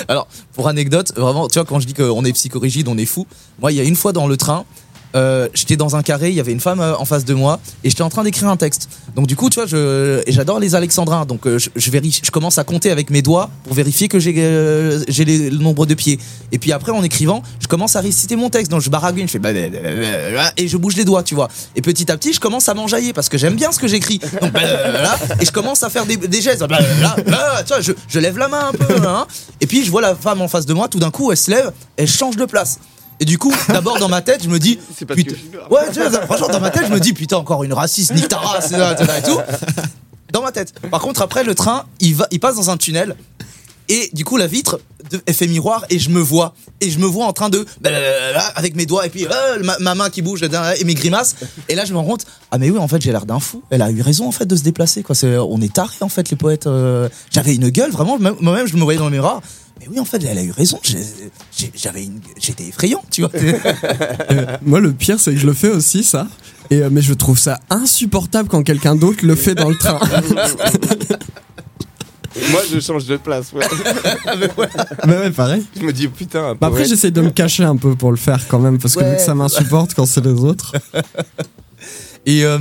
[0.08, 3.26] Alors, pour anecdote, vraiment, tu vois, quand je dis qu'on est psychorigide, on est fou.
[3.60, 4.66] Moi, il y a une fois dans le train,
[5.16, 7.60] euh, j'étais dans un carré, il y avait une femme euh, en face de moi
[7.84, 8.90] et j'étais en train d'écrire un texte.
[9.16, 9.66] Donc du coup, tu vois,
[10.28, 11.26] j'adore les alexandrins.
[11.26, 15.58] Donc euh, je, commence à compter avec mes doigts pour vérifier que j'ai euh, le
[15.58, 16.20] nombre de pieds.
[16.52, 18.72] Et puis après, en écrivant, je commence à réciter mon texte.
[18.72, 19.40] Donc je baragouine, je fais
[20.58, 21.48] et je bouge les doigts, tu vois.
[21.76, 24.20] Et petit à petit, je commence à m'enjailler parce que j'aime bien ce que j'écris.
[25.40, 26.64] Et je commence à faire des, des gestes.
[26.64, 29.08] tu vois, je, je lève la main un peu.
[29.08, 29.26] hein.
[29.62, 30.88] et puis je vois la femme en face de moi.
[30.88, 32.80] Tout d'un coup, elle se lève, elle change de place.
[33.20, 35.36] Et du coup, d'abord dans ma tête, je me dis, putain,
[35.70, 38.28] ouais, tu vois, franchement, dans ma tête, je me dis, putain, encore une raciste, nique
[38.30, 39.40] ta race, et tout.
[40.32, 40.74] Dans ma tête.
[40.92, 43.16] Par contre, après, le train, il, va, il passe dans un tunnel.
[43.92, 44.80] Et du coup, la vitre
[45.26, 46.54] elle fait miroir et je me vois.
[46.82, 47.66] Et je me vois en train de.
[47.82, 51.36] blablabla, Avec mes doigts et puis euh, ma, ma main qui bouge et mes grimaces.
[51.68, 52.26] Et là, je me rends compte.
[52.52, 53.64] Ah, mais oui, en fait, j'ai l'air d'un fou.
[53.72, 55.02] Elle a eu raison, en fait, de se déplacer.
[55.02, 55.16] Quoi.
[55.16, 56.68] C'est- On est tarés, en fait, les poètes.
[56.68, 57.10] euh.
[57.32, 58.20] J'avais une gueule, vraiment.
[58.20, 59.42] même- Moi-même, je me voyais dans le miroir.
[59.80, 60.80] Mais oui, en fait, elle a eu raison.
[61.76, 62.20] J'avais une...
[62.38, 63.32] J'étais effrayant, tu vois.
[64.32, 66.28] Euh, moi, le pire, c'est que je le fais aussi, ça.
[66.70, 70.00] Et, euh, mais je trouve ça insupportable quand quelqu'un d'autre le fait dans le train.
[72.52, 73.52] Moi, je change de place.
[73.54, 73.66] Ouais.
[75.08, 75.66] Mais ouais, pareil.
[75.76, 76.56] Je me dis putain.
[76.60, 79.04] Bah après, j'essaie de me cacher un peu pour le faire quand même, parce que
[79.04, 80.74] vu que ça m'insupporte quand c'est les autres.
[82.26, 82.60] Et euh,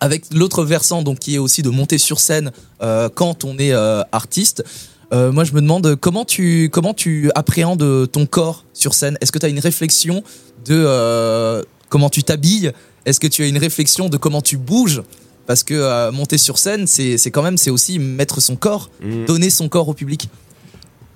[0.00, 2.50] avec l'autre versant, donc qui est aussi de monter sur scène
[2.82, 4.64] euh, quand on est euh, artiste.
[5.12, 9.18] Euh, moi, je me demande comment tu comment tu appréhendes ton corps sur scène?
[9.20, 10.22] Est-ce que tu as une réflexion
[10.64, 12.72] de euh, comment tu t'habilles?
[13.04, 15.02] Est-ce que tu as une réflexion de comment tu bouges?
[15.46, 18.90] Parce que euh, monter sur scène, c'est c'est quand même c'est aussi mettre son corps,
[19.02, 19.24] Mm.
[19.26, 20.28] donner son corps au public.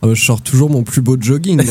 [0.05, 1.63] Euh, je sors toujours mon plus beau jogging.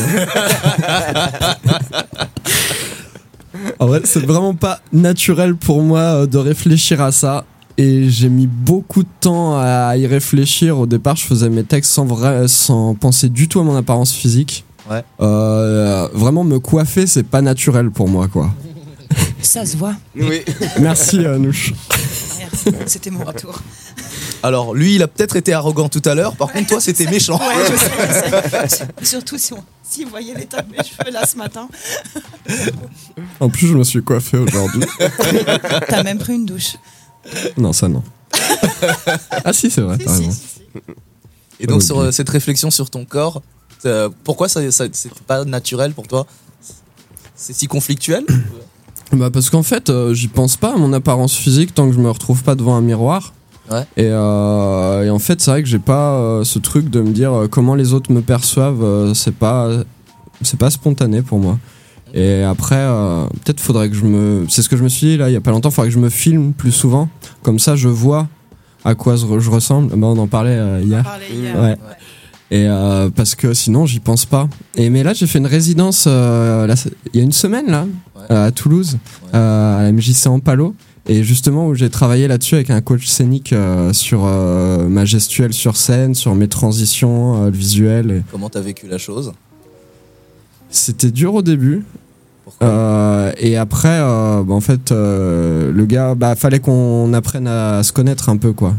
[3.78, 7.44] en vrai, c'est vraiment pas naturel pour moi euh, de réfléchir à ça.
[7.78, 10.78] Et j'ai mis beaucoup de temps à y réfléchir.
[10.78, 14.12] Au départ, je faisais mes textes sans, vrai, sans penser du tout à mon apparence
[14.14, 14.64] physique.
[14.90, 15.04] Ouais.
[15.20, 18.50] Euh, vraiment, me coiffer, c'est pas naturel pour moi, quoi.
[19.42, 19.94] Ça se voit.
[20.16, 20.42] Oui.
[20.80, 21.74] Merci, euh, Anouche.
[22.38, 22.70] Merci.
[22.86, 23.60] C'était mon retour.
[24.42, 26.36] Alors lui, il a peut-être été arrogant tout à l'heure.
[26.36, 27.38] Par contre, toi, c'était méchant.
[27.38, 27.90] Ouais, je sais,
[28.62, 28.86] je sais.
[29.02, 31.68] Surtout si, on- si vous voyez l'état de mes cheveux là ce matin.
[33.40, 34.82] En plus, je me suis coiffé aujourd'hui.
[35.88, 36.76] T'as même pris une douche.
[37.56, 38.02] Non, ça non.
[39.44, 40.30] ah si, c'est vrai, t'as raison.
[41.60, 41.82] Et donc Ok.
[41.82, 43.42] sur euh, cette réflexion sur ton corps,
[43.84, 46.26] euh, pourquoi ça, ça c'est pas naturel pour toi?
[47.34, 48.24] C'est si conflictuel
[49.12, 52.00] Bah parce qu'en fait, euh, j'y pense pas à mon apparence physique tant que je
[52.00, 53.32] me retrouve pas devant un miroir.
[53.70, 53.82] Ouais.
[53.96, 57.10] Et, euh, et en fait, c'est vrai que j'ai pas euh, ce truc de me
[57.12, 59.12] dire comment les autres me perçoivent.
[59.14, 59.70] c'est pas,
[60.42, 61.58] c'est pas spontané pour moi.
[62.14, 64.46] Et après, euh, peut-être faudrait que je me.
[64.48, 65.70] C'est ce que je me suis dit là, il y a pas longtemps.
[65.70, 67.08] Faudrait que je me filme plus souvent.
[67.42, 68.28] Comme ça, je vois
[68.84, 69.88] à quoi je ressemble.
[69.96, 71.02] Bah, on en parlait euh, hier.
[71.02, 71.76] parlait hier, Ouais.
[72.50, 74.48] Et euh, parce que sinon, j'y pense pas.
[74.76, 76.74] Et mais là, j'ai fait une résidence euh, là,
[77.12, 77.86] il y a une semaine là,
[78.30, 78.98] euh, à Toulouse,
[79.34, 80.74] euh, à la MJC en Palo.
[81.08, 85.52] Et justement, où j'ai travaillé là-dessus avec un coach scénique euh, sur euh, ma gestuelle
[85.52, 88.10] sur scène, sur mes transitions, euh, le visuel.
[88.10, 88.22] Et...
[88.30, 89.32] Comment t'as vécu la chose?
[90.76, 91.84] C'était dur au début.
[92.62, 97.82] Euh, et après, euh, bah, en fait, euh, le gars, bah, fallait qu'on apprenne à
[97.82, 98.74] se connaître un peu, quoi.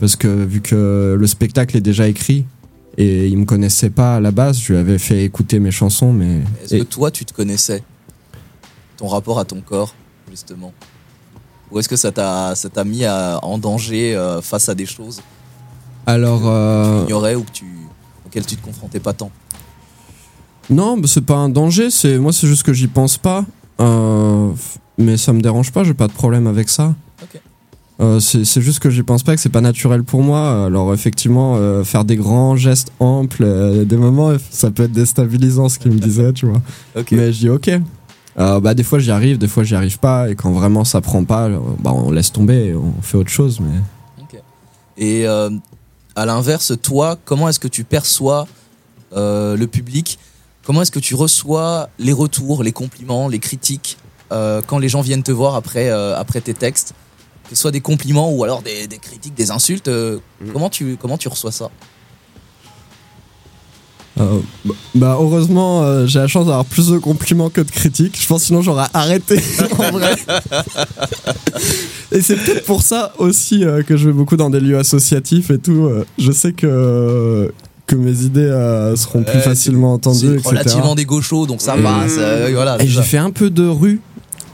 [0.00, 2.44] Parce que vu que le spectacle est déjà écrit
[2.98, 6.12] et il me connaissait pas à la base, je lui avais fait écouter mes chansons,
[6.12, 7.82] mais Est-ce que toi, tu te connaissais?
[8.96, 9.94] Ton rapport à ton corps,
[10.30, 10.72] justement?
[11.70, 15.20] Ou est-ce que ça t'a ça t'a mis à- en danger face à des choses
[16.06, 16.42] alors.
[16.44, 17.64] euh, que tu ignorais ou que tu,
[18.26, 19.30] auxquelles tu te confrontais pas tant?
[20.70, 21.90] Non, c'est pas un danger.
[21.90, 23.44] C'est moi, c'est juste que j'y pense pas.
[23.80, 24.50] Euh,
[24.98, 25.84] mais ça me dérange pas.
[25.84, 26.94] J'ai pas de problème avec ça.
[28.00, 30.64] Euh, c'est juste que j'y pense pas, que c'est pas naturel pour moi.
[30.64, 35.68] Alors effectivement, euh, faire des grands gestes amples, euh, des moments, ça peut être déstabilisant,
[35.68, 36.60] ce qu'il me disait, tu vois.
[37.12, 37.70] Mais je dis ok.
[38.36, 41.22] Bah des fois j'y arrive, des fois j'y arrive pas, et quand vraiment ça prend
[41.22, 41.48] pas,
[41.78, 43.60] bah on laisse tomber, on fait autre chose.
[43.60, 44.40] Mais
[44.98, 48.48] Et à l'inverse, toi, comment est-ce que tu perçois
[49.12, 50.18] le public?
[50.64, 53.98] Comment est-ce que tu reçois les retours, les compliments, les critiques
[54.32, 56.94] euh, quand les gens viennent te voir après, euh, après tes textes?
[57.48, 60.18] Que ce soit des compliments ou alors des, des critiques, des insultes, euh,
[60.54, 61.70] comment, tu, comment tu reçois ça?
[64.20, 68.16] Euh, bah- bah heureusement euh, j'ai la chance d'avoir plus de compliments que de critiques.
[68.18, 69.40] Je pense sinon j'aurais arrêté
[69.78, 70.14] en vrai.
[72.12, 75.50] Et c'est peut-être pour ça aussi euh, que je vais beaucoup dans des lieux associatifs
[75.50, 75.86] et tout.
[75.86, 77.52] Euh, je sais que
[77.86, 80.40] que mes idées euh, seront plus Ouais, facilement entendues.
[80.42, 82.14] C'est relativement des gauchos, donc ça Et- passe.
[82.18, 83.02] euh, voilà, Et déjà.
[83.02, 84.00] j'ai fait un peu de rue.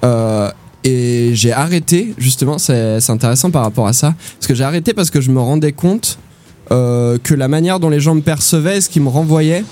[0.04, 0.50] euh,
[0.82, 4.14] et j'ai arrêté, justement, c'est c'est intéressant par rapport à ça.
[4.38, 6.18] Parce que j'ai arrêté parce que je me rendais compte
[6.72, 9.64] euh, que la manière dont les gens me percevaient, ce qu'ils me renvoyaient,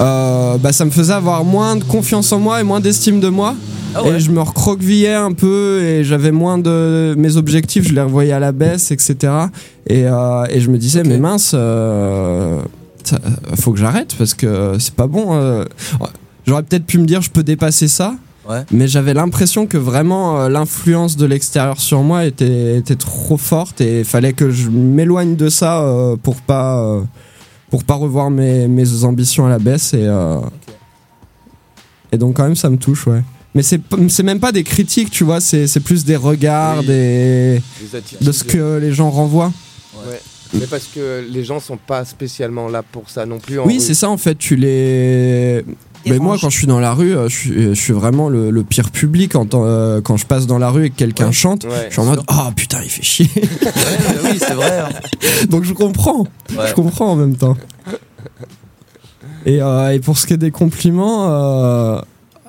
[0.00, 3.28] euh, bah, ça me faisait avoir moins de confiance en moi et moins d'estime de
[3.28, 3.54] moi.
[3.94, 7.14] Ah Et je me recroquevillais un peu et j'avais moins de.
[7.18, 9.16] Mes objectifs, je les revoyais à la baisse, etc.
[9.86, 12.58] Et, euh, et je me disais, mais mince, euh,
[13.04, 13.18] ça-
[13.60, 15.34] faut que j'arrête parce que c'est pas bon.
[15.34, 15.64] euh.
[16.46, 18.14] J'aurais peut-être pu me dire, je peux dépasser ça.
[18.48, 18.62] Ouais.
[18.72, 23.80] Mais j'avais l'impression que vraiment euh, l'influence de l'extérieur sur moi était, était trop forte
[23.80, 27.00] et il fallait que je m'éloigne de ça euh, pour pas
[27.72, 30.40] pour pas revoir mes, mes ambitions à la baisse et euh,
[32.12, 33.22] et donc quand même ça me touche ouais.
[33.54, 36.86] Mais c'est même pas des critiques tu vois c'est plus des regards Oui.
[36.86, 37.62] des
[38.20, 39.52] Des de ce que les gens renvoient.
[40.06, 40.20] Ouais.
[40.52, 43.58] Mais parce que les gens sont pas spécialement là pour ça non plus.
[43.58, 44.34] en Oui, c'est ça en fait.
[44.34, 45.64] Tu les.
[46.06, 48.50] Mais moi, quand je suis dans la rue, euh, je suis, je suis vraiment le,
[48.50, 49.36] le pire public.
[49.36, 51.86] En euh, quand je passe dans la rue et que quelqu'un chante, Ouais.
[51.88, 53.30] je suis en mode Oh putain, il fait chier.
[53.36, 54.78] oui, c'est vrai.
[54.80, 54.88] hein.
[55.50, 56.26] Donc je comprends.
[56.56, 56.66] Ouais.
[56.68, 57.56] Je comprends en même temps.
[59.46, 62.00] Et, euh, et pour ce qui est des compliments, euh,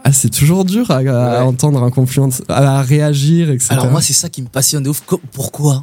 [0.04, 3.70] Ah, c'est toujours dur à, à entendre un compliment, à réagir, etc.
[3.72, 5.01] Alors moi, c'est ça qui me passionne de ouf.
[5.32, 5.82] Pourquoi?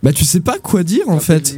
[0.00, 1.56] Bah tu sais pas quoi dire en fait.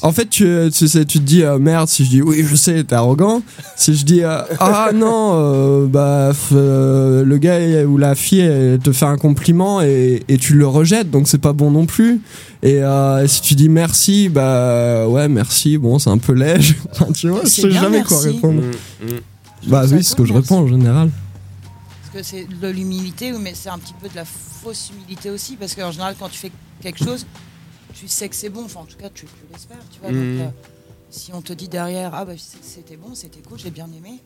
[0.00, 2.56] En fait tu, tu, sais, tu te dis euh, merde si je dis oui je
[2.56, 3.42] sais t'es arrogant.
[3.76, 8.78] Si je dis euh, ah non euh, bah euh, le gars ou la fille elle
[8.78, 12.20] te fait un compliment et, et tu le rejettes donc c'est pas bon non plus.
[12.62, 16.76] Et euh, si tu dis merci bah ouais merci bon c'est un peu léger.
[16.92, 18.62] Enfin, tu vois je C'est sais jamais quoi répondre.
[18.62, 19.20] Mm, mm.
[19.66, 21.10] Bah oui c'est ce que je réponds en général.
[22.12, 25.56] Parce que c'est de l'humilité, mais c'est un petit peu de la fausse humilité aussi,
[25.56, 27.26] parce qu'en général, quand tu fais quelque chose,
[27.94, 30.10] tu sais que c'est bon, enfin en tout cas, tu, tu l'espères, tu vois.
[30.10, 30.36] Mhm.
[30.38, 30.50] Donc, euh,
[31.10, 34.20] si on te dit derrière, ah bah c'était bon, c'était cool, j'ai bien aimé,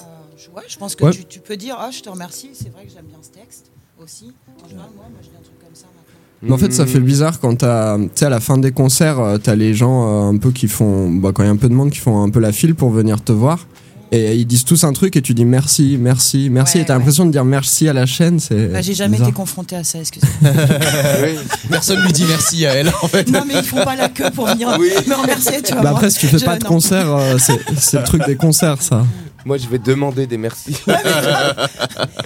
[0.00, 0.04] euh,
[0.36, 1.12] je, ouais, je pense que Ouais.
[1.12, 3.70] tu, tu peux dire, ah je te remercie, c'est vrai que j'aime bien ce texte
[4.02, 4.32] aussi.
[4.64, 6.18] En général, moi, moi je dis un truc comme ça maintenant.
[6.42, 6.88] Mais en fait, ça Mm.
[6.88, 10.08] fait bizarre quand t'as, tu sais, à la fin des concerts, euh, t'as les gens
[10.08, 11.98] euh, un peu qui font, bah, quand il y a un peu de monde qui
[11.98, 13.66] font un peu la file pour venir te voir.
[14.12, 16.78] Et ils disent tous un truc et tu dis merci, merci, merci.
[16.78, 16.98] Ouais, et t'as ouais.
[16.98, 18.40] l'impression de dire merci à la chaîne.
[18.40, 18.66] C'est.
[18.66, 19.28] Bah, j'ai jamais bizarre.
[19.28, 20.50] été confronté à ça, excusez-moi.
[21.70, 23.28] Personne lui dit merci à elle en fait.
[23.30, 25.82] non, mais ils font pas la queue pour venir me remercier, tu vois.
[25.82, 26.70] Bah après, si tu fais je- pas de non.
[26.70, 29.04] concert, euh, c'est, c'est le truc des concerts, ça.
[29.44, 30.76] Moi, je vais demander des merci.
[30.86, 30.92] Vous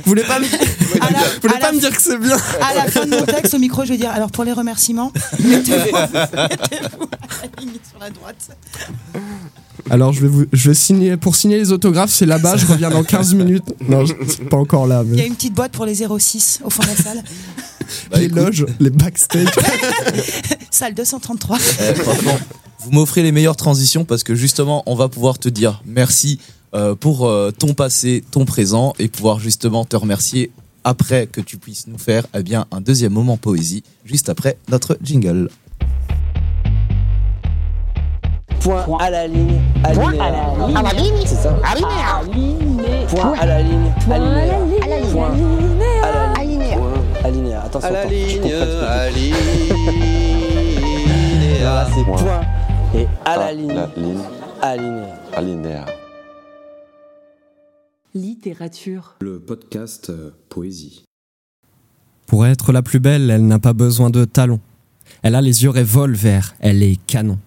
[0.04, 2.36] voulez pas me, À la- vous voulez à pas la me dire que c'est bien
[2.60, 5.12] À la fin de mon texte, au micro, je vais dire alors pour les remerciements,
[5.38, 8.56] mettez-vous mettez-vous à la ligne sur la droite.
[9.90, 12.90] Alors, je vais vous, je vais signer, pour signer les autographes, c'est là-bas, je reviens
[12.90, 13.74] dans 15 minutes.
[13.88, 15.26] Non, je- c'est pas encore là, Il y a mais.
[15.28, 17.22] une petite boîte pour les 06 au fond de la salle.
[18.10, 19.46] Bah, les écoute, loges, les backstage.
[20.70, 21.58] salle 233.
[21.58, 22.38] eh, franchement,
[22.80, 26.38] vous m'offrez les meilleures transitions parce que justement, on va pouvoir te dire merci
[26.74, 30.50] euh, pour euh, ton passé, ton présent et pouvoir justement te remercier
[30.82, 34.98] après que tu puisses nous faire eh bien un deuxième moment poésie juste après notre
[35.02, 35.48] jingle.
[38.60, 40.24] Point à la ligne, alinéa.
[40.74, 42.22] À la ligne C'est ça Alinéa
[43.08, 44.54] Point à la ligne, alinéa.
[44.82, 45.30] À la ligne Point
[46.02, 46.92] à la ligne, Alinéa point
[47.24, 47.62] alinéa.
[47.62, 49.30] Attention, À la attends, je ligne, comprends ce que à tu dis.
[51.62, 52.40] Là, c'est point
[52.96, 54.18] et à la ligne, ligne,
[54.62, 55.06] alinéa.
[55.36, 55.84] alinéa.
[58.16, 59.16] Littérature.
[59.22, 61.02] Le podcast euh, Poésie.
[62.28, 64.60] Pour être la plus belle, elle n'a pas besoin de talons.
[65.24, 67.40] Elle a les yeux revolver, elle est canon.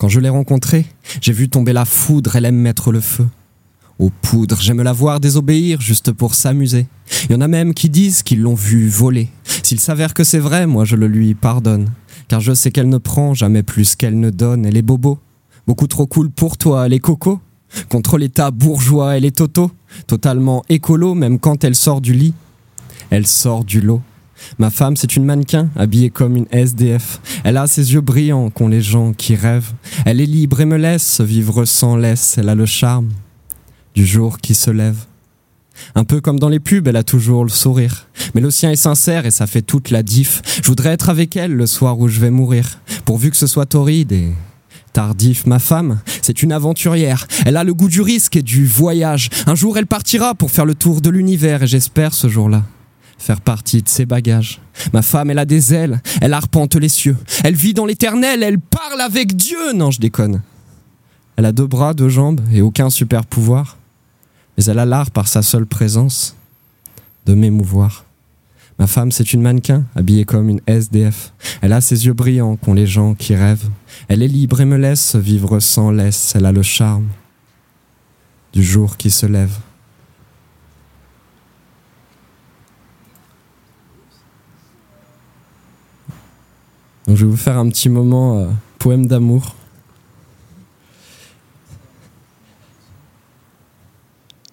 [0.00, 0.86] Quand je l'ai rencontrée,
[1.20, 3.28] j'ai vu tomber la foudre, elle aime mettre le feu.
[4.00, 6.88] Aux poudres, j'aime la voir désobéir juste pour s'amuser.
[7.26, 9.28] Il y en a même qui disent qu'ils l'ont vue voler.
[9.62, 11.92] S'il s'avère que c'est vrai, moi je le lui pardonne.
[12.26, 14.66] Car je sais qu'elle ne prend jamais plus qu'elle ne donne.
[14.66, 15.20] Elle est bobo,
[15.68, 17.38] beaucoup trop cool pour toi, elle est coco.
[17.88, 19.70] Contre l'état bourgeois, elle est toto.
[20.06, 22.34] Totalement écolo, même quand elle sort du lit.
[23.10, 24.02] Elle sort du lot.
[24.58, 27.20] Ma femme, c'est une mannequin, habillée comme une SDF.
[27.44, 29.72] Elle a ses yeux brillants qu'ont les gens qui rêvent.
[30.04, 32.38] Elle est libre et me laisse vivre sans laisse.
[32.38, 33.08] Elle a le charme
[33.94, 35.06] du jour qui se lève.
[35.94, 38.08] Un peu comme dans les pubs, elle a toujours le sourire.
[38.34, 40.42] Mais le sien est sincère et ça fait toute la diff.
[40.62, 42.80] Je voudrais être avec elle le soir où je vais mourir.
[43.04, 44.32] Pourvu que ce soit torride et
[44.98, 45.46] tardif.
[45.46, 47.28] Ma femme, c'est une aventurière.
[47.46, 49.30] Elle a le goût du risque et du voyage.
[49.46, 52.64] Un jour, elle partira pour faire le tour de l'univers et j'espère ce jour-là
[53.16, 54.60] faire partie de ses bagages.
[54.92, 57.16] Ma femme, elle a des ailes, elle arpente les cieux.
[57.44, 59.72] Elle vit dans l'éternel, elle parle avec Dieu.
[59.72, 60.42] Non, je déconne.
[61.36, 63.76] Elle a deux bras, deux jambes et aucun super pouvoir.
[64.56, 66.34] Mais elle a l'art par sa seule présence
[67.24, 68.04] de m'émouvoir.
[68.78, 71.32] Ma femme, c'est une mannequin, habillée comme une SDF.
[71.62, 73.68] Elle a ses yeux brillants qu'ont les gens qui rêvent.
[74.06, 76.34] Elle est libre et me laisse vivre sans laisse.
[76.36, 77.08] Elle a le charme
[78.52, 79.58] du jour qui se lève.
[87.08, 88.46] Donc je vais vous faire un petit moment euh,
[88.78, 89.56] poème d'amour.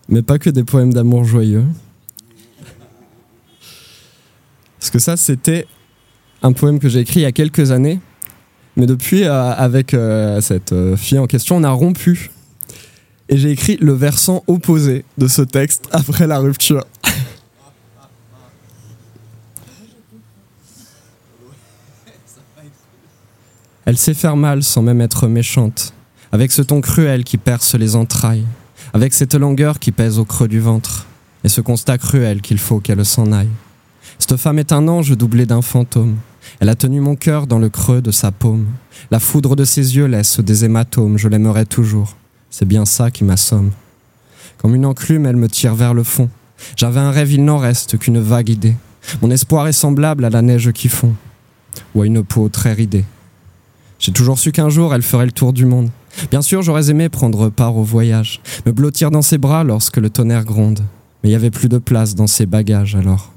[0.07, 1.65] Mais pas que des poèmes d'amour joyeux.
[4.86, 5.65] Parce que ça, c'était
[6.43, 7.99] un poème que j'ai écrit il y a quelques années.
[8.75, 12.29] Mais depuis, euh, avec euh, cette euh, fille en question, on a rompu.
[13.27, 16.86] Et j'ai écrit le versant opposé de ce texte après la rupture.
[23.86, 25.95] Elle sait faire mal sans même être méchante,
[26.31, 28.45] avec ce ton cruel qui perce les entrailles,
[28.93, 31.07] avec cette longueur qui pèse au creux du ventre,
[31.43, 33.49] et ce constat cruel qu'il faut qu'elle s'en aille.
[34.20, 36.18] Cette femme est un ange doublé d'un fantôme.
[36.60, 38.68] Elle a tenu mon cœur dans le creux de sa paume.
[39.12, 42.16] La foudre de ses yeux laisse des hématomes, je l'aimerai toujours.
[42.49, 43.72] C'est bien ça qui m'assomme.
[44.58, 46.30] Comme une enclume, elle me tire vers le fond.
[46.76, 48.76] J'avais un rêve, il n'en reste qu'une vague idée.
[49.22, 51.14] Mon espoir est semblable à la neige qui fond,
[51.93, 53.06] ou à une peau très ridée.
[53.99, 55.89] J'ai toujours su qu'un jour elle ferait le tour du monde.
[56.32, 60.10] Bien sûr, j'aurais aimé prendre part au voyage, me blottir dans ses bras lorsque le
[60.10, 60.80] tonnerre gronde.
[61.24, 63.34] Mais il n'y avait plus de place dans ses bagages alors.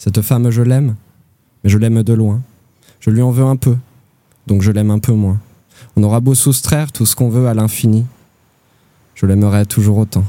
[0.00, 0.96] Cette femme, je l'aime,
[1.62, 2.40] mais je l'aime de loin.
[3.00, 3.76] Je lui en veux un peu,
[4.46, 5.38] donc je l'aime un peu moins.
[5.94, 8.06] On aura beau soustraire tout ce qu'on veut à l'infini,
[9.14, 10.24] je l'aimerai toujours autant.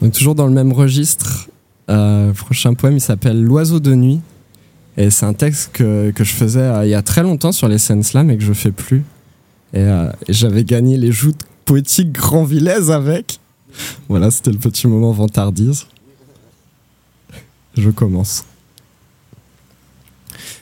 [0.00, 1.48] Donc toujours dans le même registre,
[1.88, 4.20] euh, prochain poème il s'appelle L'oiseau de nuit.
[4.96, 7.78] Et c'est un texte que, je faisais euh, il y a très longtemps sur les
[7.78, 9.04] scènes slam et que je fais plus.
[9.72, 13.38] Et, euh, j'avais gagné les joutes poétiques Grand Villez avec.
[14.08, 15.86] Voilà, c'était le petit moment vantardise.
[17.76, 18.44] Je commence.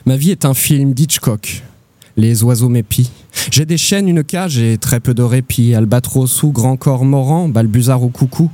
[0.05, 1.61] Ma vie est un film d'Hitchcock.
[2.15, 3.11] Les oiseaux m'épient.
[3.51, 5.75] J'ai des chaînes, une cage et très peu de répit.
[5.75, 8.49] Albatros ou grand corps morant, balbuzard ou coucou.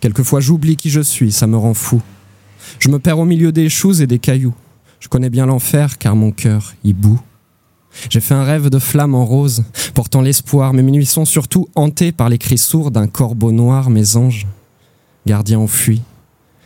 [0.00, 2.00] Quelquefois j'oublie qui je suis, ça me rend fou.
[2.78, 4.54] Je me perds au milieu des choux et des cailloux.
[5.06, 7.20] Je connais bien l'enfer car mon cœur y bout.
[8.10, 9.62] J'ai fait un rêve de flamme en rose,
[9.94, 14.16] portant l'espoir, mes nuits sont surtout hantées par les cris sourds d'un corbeau noir, mes
[14.16, 14.48] anges.
[15.24, 16.02] Gardiens enfuis.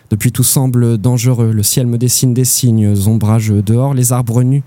[0.09, 3.61] Depuis tout semble dangereux, le ciel me dessine des signes ombrageux.
[3.61, 4.63] Dehors, les arbres nus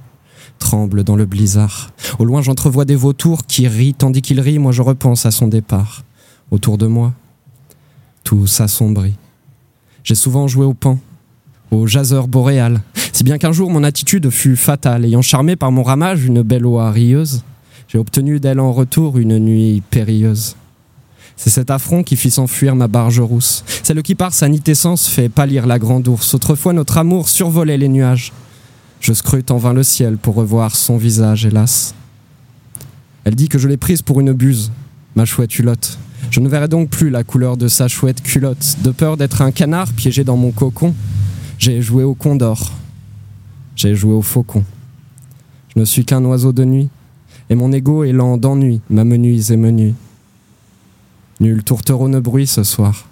[0.59, 1.89] tremblent dans le blizzard.
[2.19, 5.47] Au loin, j'entrevois des vautours qui rient, tandis qu'ils rient, moi je repense à son
[5.47, 6.03] départ.
[6.51, 7.11] Autour de moi,
[8.23, 9.15] tout s'assombrit.
[10.03, 10.99] J'ai souvent joué au pan,
[11.71, 12.83] au jazzeur boréal,
[13.13, 16.65] si bien qu'un jour mon attitude fut fatale, ayant charmé par mon ramage une belle
[16.65, 17.43] oie rieuse,
[17.87, 20.55] j'ai obtenu d'elle en retour une nuit périlleuse.
[21.35, 25.29] C'est cet affront qui fit s'enfuir ma barge rousse, celle qui par sa nitescence fait
[25.29, 26.33] pâlir la grande ours.
[26.33, 28.33] Autrefois notre amour survolait les nuages.
[28.99, 31.93] Je scrute en vain le ciel pour revoir son visage, hélas.
[33.25, 34.71] Elle dit que je l'ai prise pour une buse,
[35.15, 35.99] ma chouette hulotte.
[36.31, 38.77] Je ne verrai donc plus la couleur de sa chouette culotte.
[38.83, 40.95] De peur d'être un canard piégé dans mon cocon,
[41.59, 42.71] j'ai joué au condor.
[43.75, 44.63] J'ai joué au faucon.
[45.73, 46.89] Je ne suis qu'un oiseau de nuit,
[47.49, 49.95] et mon ego est lent d'ennui, m'amenuise et me nuit.
[51.39, 53.07] Nul tourtereau ne bruit ce soir,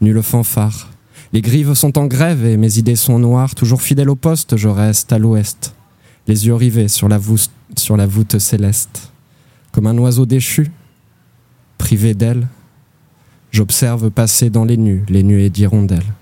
[0.00, 0.90] nul fanfare.
[1.32, 3.54] Les grives sont en grève et mes idées sont noires.
[3.54, 5.74] Toujours fidèle au poste, je reste à l'ouest,
[6.26, 9.12] les yeux rivés sur la, voûte, sur la voûte céleste.
[9.72, 10.70] Comme un oiseau déchu,
[11.76, 12.48] privé d'elle,
[13.52, 16.12] j'observe passer dans les nues les nuées d'hirondelles.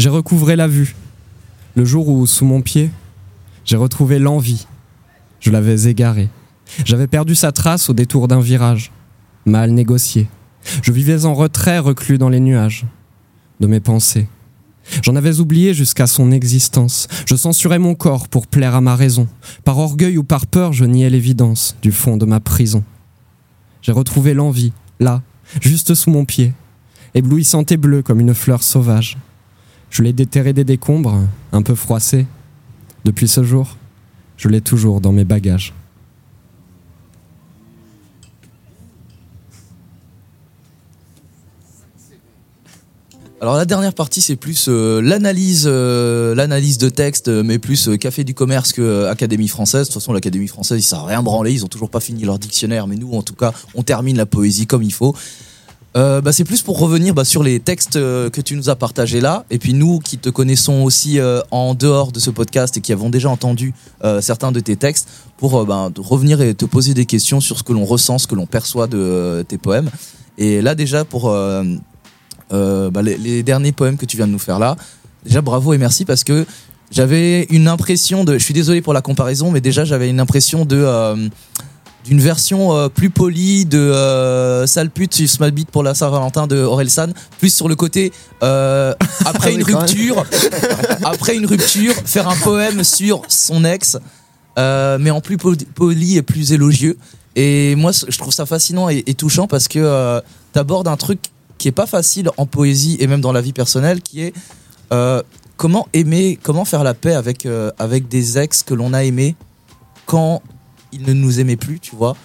[0.00, 0.96] J'ai recouvré la vue.
[1.76, 2.90] Le jour où, sous mon pied,
[3.66, 4.66] j'ai retrouvé l'envie.
[5.40, 6.30] Je l'avais égarée.
[6.86, 8.92] J'avais perdu sa trace au détour d'un virage.
[9.44, 10.26] Mal négocié.
[10.82, 12.86] Je vivais en retrait, reclus dans les nuages
[13.60, 14.26] de mes pensées.
[15.02, 17.06] J'en avais oublié jusqu'à son existence.
[17.26, 19.28] Je censurais mon corps pour plaire à ma raison.
[19.64, 22.84] Par orgueil ou par peur, je niais l'évidence du fond de ma prison.
[23.82, 25.20] J'ai retrouvé l'envie, là,
[25.60, 26.54] juste sous mon pied,
[27.12, 29.18] éblouissante et bleue comme une fleur sauvage.
[29.90, 31.20] Je l'ai déterré des décombres,
[31.52, 32.26] un peu froissé.
[33.04, 33.76] Depuis ce jour,
[34.36, 35.74] je l'ai toujours dans mes bagages.
[43.42, 47.88] Alors la dernière partie c'est plus euh, l'analyse euh, l'analyse de texte euh, mais plus
[47.98, 49.82] café du commerce que Académie française.
[49.82, 52.38] De toute façon l'Académie française ils savent rien branler, ils ont toujours pas fini leur
[52.38, 55.16] dictionnaire mais nous en tout cas on termine la poésie comme il faut.
[55.96, 58.76] Euh, bah, c'est plus pour revenir bah, sur les textes euh, que tu nous as
[58.76, 62.76] partagés là, et puis nous qui te connaissons aussi euh, en dehors de ce podcast
[62.76, 63.74] et qui avons déjà entendu
[64.20, 67.72] certains de tes textes, pour bah, revenir et te poser des questions sur ce que
[67.72, 69.90] l'on ressent, ce que l'on perçoit de tes poèmes.
[70.38, 71.34] Et là déjà pour
[72.52, 74.76] les, derniers poèmes que tu viens de nous faire là,
[75.24, 76.46] déjà bravo et merci parce que
[76.90, 80.64] j'avais une impression de, je suis désolé pour la comparaison, mais déjà j'avais une impression
[80.64, 81.30] de
[82.04, 85.20] d'une version euh, plus polie de euh, sale pute
[85.52, 88.94] bite pour la Saint-Valentin de Orelsan, plus sur le côté euh,
[89.24, 89.78] après une quand même.
[89.80, 90.24] rupture,
[91.04, 93.98] après une rupture, faire un poème sur son ex,
[94.58, 96.96] euh, mais en plus poli- et plus élogieux.
[97.36, 100.20] Et moi, je trouve ça fascinant et, et touchant parce que euh,
[100.52, 101.20] t'abordes un truc
[101.58, 104.32] qui est pas facile en poésie et même dans la vie personnelle, qui est
[104.92, 105.22] euh,
[105.56, 109.36] comment aimer, comment faire la paix avec euh, avec des ex que l'on a aimés
[110.06, 110.42] quand
[110.92, 112.16] ils ne nous aimaient plus, tu vois.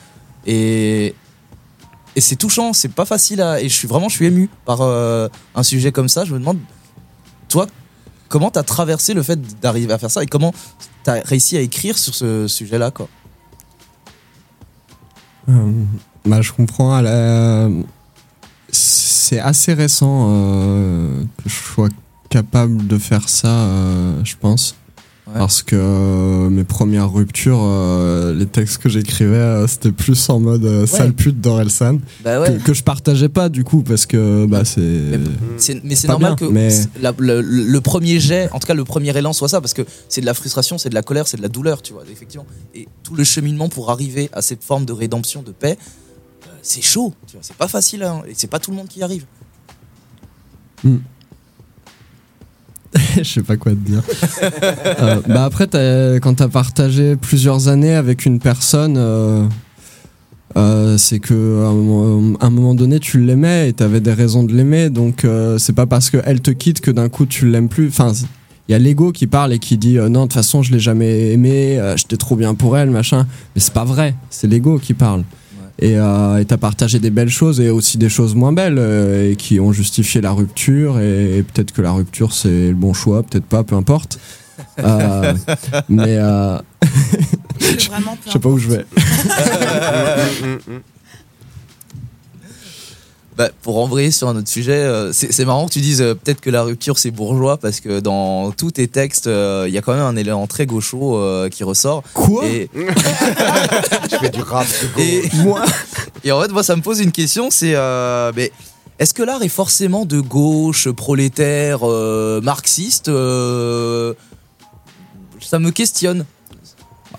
[0.46, 1.14] Et
[2.18, 5.64] c'est touchant, c'est pas facile et je suis vraiment je suis ému par euh, un
[5.64, 6.26] sujet comme ça.
[6.26, 6.60] Je me demande
[7.50, 7.68] toi
[8.30, 10.54] comment t'as traversé le fait d'arriver à faire ça et comment
[11.04, 13.08] t'as réussi à écrire sur ce sujet-là quoi?
[15.50, 15.72] Euh,
[16.26, 17.04] bah, je comprends.
[18.72, 21.90] c'est assez récent euh, que je sois
[22.30, 23.68] capable de faire ça,
[24.24, 24.76] je pense.
[25.34, 30.40] Parce que euh, mes premières ruptures, euh, les textes que j'écrivais, euh, c'était plus en
[30.40, 31.98] mode sale pute d'Orelsan.
[32.24, 32.58] Bah ouais.
[32.58, 34.80] que, que je partageais pas du coup, parce que bah, c'est.
[35.84, 36.70] Mais c'est normal bien, que mais-
[37.02, 39.82] la- le, le premier jet, en tout cas le premier élan soit ça, parce que
[40.10, 42.46] c'est de la frustration, c'est de la colère, c'est de la douleur, tu vois, effectivement.
[42.76, 45.78] Et tout le cheminement pour arriver à cette forme de rédemption, de paix,
[46.62, 49.00] c'est chaud, tu vois, c'est pas facile, hein, et c'est pas tout le monde qui
[49.00, 49.26] y arrive.
[53.18, 54.02] je sais pas quoi te dire.
[55.02, 59.44] Euh, bah après, t'as- quand t'as partagé plusieurs années avec une personne, euh,
[60.58, 64.90] euh, c'est que à un, moment- donné, tu l'aimais et t'avais des raisons de l'aimer.
[64.90, 67.88] Donc euh, c'est pas parce qu'elle te quitte que d'un coup tu l'aimes plus.
[67.90, 68.14] Enfin,
[68.68, 70.80] il y a l'ego qui parle et qui dit non, de toute façon, je l'ai
[70.80, 73.28] jamais aimé, j'étais trop bien pour elle, machin.
[73.56, 74.16] Mais c'est pas vrai.
[74.30, 75.24] C'est l'ego qui parle.
[75.80, 79.36] Et euh, t'as partagé des belles choses et aussi des choses moins belles euh, et
[79.36, 83.24] qui ont justifié la rupture et, et peut-être que la rupture c'est le bon choix,
[83.24, 84.20] peut-être pas, peu importe.
[84.80, 85.34] Euh,
[85.90, 86.58] mais euh,
[87.60, 87.90] je
[88.32, 88.86] sais pas où je vais.
[93.38, 96.40] Bah, pour embrayer sur un autre sujet, euh, c'est marrant que tu dises euh, peut-être
[96.40, 99.82] que la rupture c'est bourgeois parce que dans tous tes textes, euh, il y a
[99.82, 102.04] quand même un élément très gaucho euh, qui ressort.
[102.14, 102.70] Quoi et...
[102.76, 104.66] Je fais du rap.
[104.98, 105.24] et...
[106.24, 108.54] et en fait, moi, ça me pose une question, c'est euh, mais
[108.98, 114.14] est-ce que l'art est forcément de gauche, prolétaire, euh, marxiste euh,
[115.42, 116.26] Ça me questionne.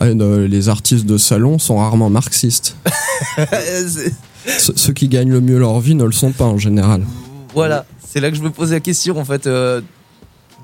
[0.01, 2.77] Ah, les artistes de salon sont rarement marxistes.
[4.59, 7.03] Ceux qui gagnent le mieux leur vie ne le sont pas en général.
[7.55, 9.47] voilà, c'est là que je me pose la question en fait.
[9.47, 9.81] euh,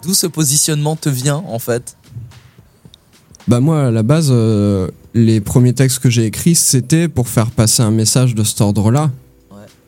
[0.02, 1.96] D'où ce positionnement te vient en fait?
[3.48, 7.50] Bah moi à la base, euh, les premiers textes que j'ai écrits c'était pour faire
[7.50, 9.10] passer un message de cet ordre-là.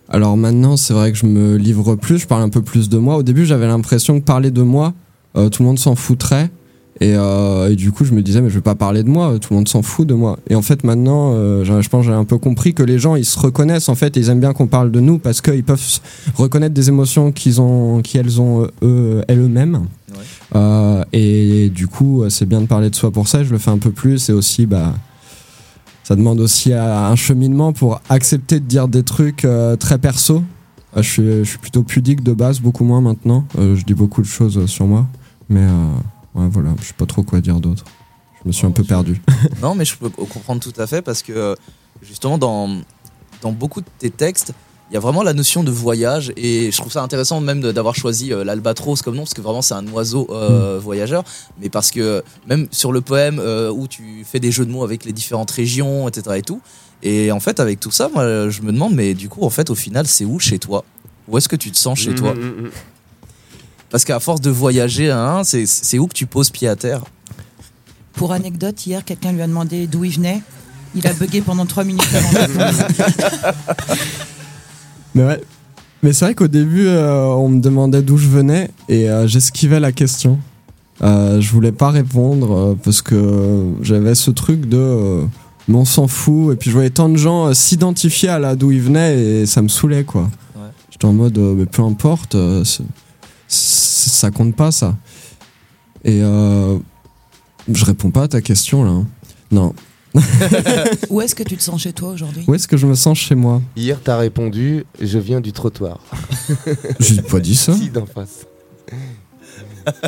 [0.09, 2.99] Alors maintenant c'est vrai que je me livre plus, je parle un peu plus de
[2.99, 3.17] moi.
[3.17, 4.93] Au début j'avais l'impression que parler de moi,
[5.37, 6.51] euh, tout le monde s'en foutrait.
[7.01, 9.37] Et, euh, et du coup je me disais mais je vais pas parler de moi,
[9.41, 10.39] tout le monde s'en fout de moi.
[10.49, 13.17] Et en fait maintenant euh, je pense que j'ai un peu compris que les gens
[13.17, 15.65] ils se reconnaissent en fait, et ils aiment bien qu'on parle de nous parce qu'ils
[15.65, 15.83] peuvent
[16.37, 19.87] reconnaître des émotions qu'ils ont, qu'elles ont euh, eux, elles-mêmes.
[20.55, 23.43] Euh, et du coup, c'est bien de parler de soi pour ça.
[23.43, 24.29] Je le fais un peu plus.
[24.29, 24.95] Et aussi, bah,
[26.05, 29.45] ça demande aussi un cheminement pour accepter de dire des trucs
[29.81, 30.45] très perso.
[30.97, 33.45] Je, suis, je suis plutôt pudique de base, beaucoup moins maintenant.
[33.59, 35.07] Je dis beaucoup de choses sur moi.
[35.49, 35.67] Mais
[36.35, 37.85] ouais, voilà, je sais pas trop quoi dire d'autre.
[38.43, 39.21] Je me suis un peu perdu.
[39.63, 41.55] Non, mais je peux comprendre tout à fait parce que euh,
[42.03, 42.81] justement, dans,
[43.41, 44.53] dans beaucoup de tes textes,
[44.91, 47.95] il y a vraiment la notion de voyage et je trouve ça intéressant même d'avoir
[47.95, 51.25] choisi euh, l'albatros comme nom parce que vraiment c'est un oiseau euh, voyageur,
[51.61, 54.85] mais parce que même sur le poème euh, où tu fais des jeux de mots
[54.85, 56.37] avec les différentes régions, etc.
[56.37, 56.61] et tout,
[57.03, 59.71] et en fait avec tout ça, moi je me demande, mais du coup en fait
[59.71, 60.85] au final c'est où chez toi?
[61.29, 62.35] Où est-ce que tu te sens chez toi?
[62.35, 62.71] Mm, mm, mm.
[63.95, 67.05] Parce qu'à force de voyager, hein, c'est où que tu poses pied à terre
[68.15, 70.43] Pour anecdote, hier, quelqu'un lui a demandé d'où il venait.
[70.97, 72.89] Il a bugué pendant 3 minutes avant de répondre.
[75.15, 75.41] Mais ouais.
[76.03, 79.79] Mais c'est vrai qu'au début, euh, on me demandait d'où je venais et euh, j'esquivais
[79.79, 80.41] la question.
[81.03, 84.77] Euh, je voulais pas répondre euh, parce que j'avais ce truc de.
[84.77, 85.25] euh,
[85.69, 86.53] mais on s'en fout.
[86.53, 89.47] Et puis je voyais tant de gens euh, s'identifier à là d'où ils venaient et
[89.47, 90.23] ça me saoulait quoi.
[90.57, 90.63] Ouais.
[90.91, 92.65] J'étais en mode, euh, mais peu importe, euh,
[93.55, 94.97] ça compte pas ça.
[96.05, 96.79] Et euh,
[97.73, 98.91] je réponds pas à ta question là.
[98.91, 99.07] hein.
[99.51, 99.75] Non.
[101.11, 102.45] Où est-ce que tu te sens chez toi aujourd'hui?
[102.47, 103.61] Où est-ce que je me sens chez moi?
[103.77, 105.99] Hier, t'as répondu Je viens du trottoir.
[107.01, 107.73] J'ai pas dit ça.
[107.75, 108.47] Si, d'en face?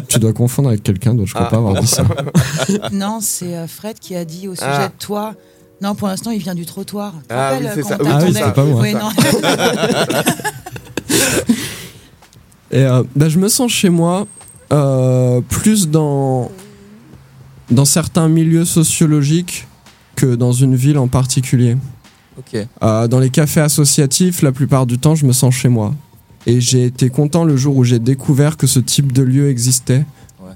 [0.09, 1.51] Tu dois confondre avec quelqu'un d'autre, je crois Ah.
[1.51, 2.05] pas avoir dit ça.
[2.93, 4.89] Non, c'est euh, Fred qui a dit au sujet Ah.
[4.89, 5.35] de toi.
[5.83, 7.13] Non, pour l'instant, il vient du trottoir.
[7.23, 7.97] Tu te Ah rappelles, c'est quand ça.
[8.01, 8.81] on Oui, Ah oui, t'attendait c'était pas moi.
[8.81, 9.11] Oui, non.
[12.71, 14.27] Et euh, bah, je me sens chez moi
[14.73, 16.51] euh, plus dans,
[17.71, 19.67] dans certains milieux sociologiques
[20.17, 21.77] que dans une ville en particulier.
[22.39, 22.67] Ok.
[22.83, 25.95] Euh, dans les cafés associatifs, la plupart du temps, je me sens chez moi.
[26.47, 30.05] Et j'ai été content le jour où j'ai découvert que ce type de lieu existait.
[30.41, 30.53] Ouais.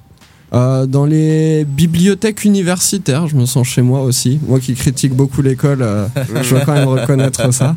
[0.52, 4.38] Euh, dans les bibliothèques universitaires, je me sens chez moi aussi.
[4.46, 6.06] Moi qui critique beaucoup l'école, euh,
[6.42, 7.76] je dois quand même reconnaître ça.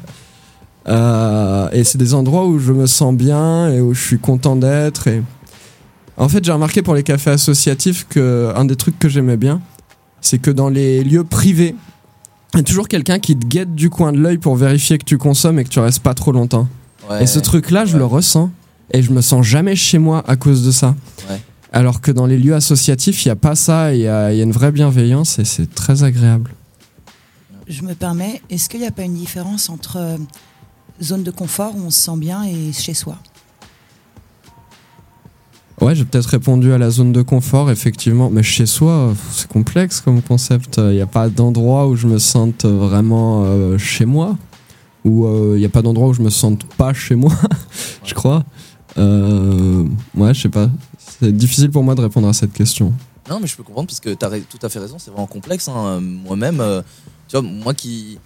[0.88, 4.56] Euh, et c'est des endroits où je me sens bien et où je suis content
[4.56, 5.08] d'être.
[5.08, 5.24] Et...
[6.18, 9.62] En fait, j'ai remarqué pour les cafés associatifs que un des trucs que j'aimais bien,
[10.22, 11.76] c'est que dans les lieux privés,
[12.54, 15.06] il y a toujours quelqu'un qui te guette du coin de l'œil pour vérifier que
[15.06, 16.68] tu consommes et que tu restes pas trop longtemps.
[17.10, 17.24] Ouais.
[17.24, 18.52] Et ce truc-là, je le ressens.
[18.92, 20.96] Et je me sens jamais chez moi à cause de ça.
[21.30, 21.42] Ouais.
[21.72, 23.94] Alors que dans les lieux associatifs, il n'y a pas ça.
[23.94, 26.52] Il y a, il y a une vraie bienveillance et c'est très agréable.
[27.68, 30.18] Je me permets, est-ce qu'il n'y a pas une différence entre euh,
[31.02, 33.18] zone de confort où on se sent bien et chez soi.
[35.82, 38.30] Ouais, j'ai peut-être répondu à la zone de confort, effectivement.
[38.30, 40.78] Mais chez soi, c'est complexe comme concept.
[40.78, 44.38] Il n'y a pas d'endroit où je me sente vraiment euh, chez moi.
[45.04, 47.34] Ou il n'y a pas d'endroit où je me sente pas chez moi,
[48.06, 48.46] je crois.
[48.98, 49.84] Euh,
[50.16, 50.70] ouais, je sais pas.
[51.20, 52.94] C'est difficile pour moi de répondre à cette question.
[53.30, 55.28] Non, mais je peux comprendre parce que tu as tout à fait raison, c'est vraiment
[55.28, 55.68] complexe.
[55.68, 56.00] hein.
[56.02, 56.82] Moi-même, euh,
[57.28, 58.18] tu vois, moi qui.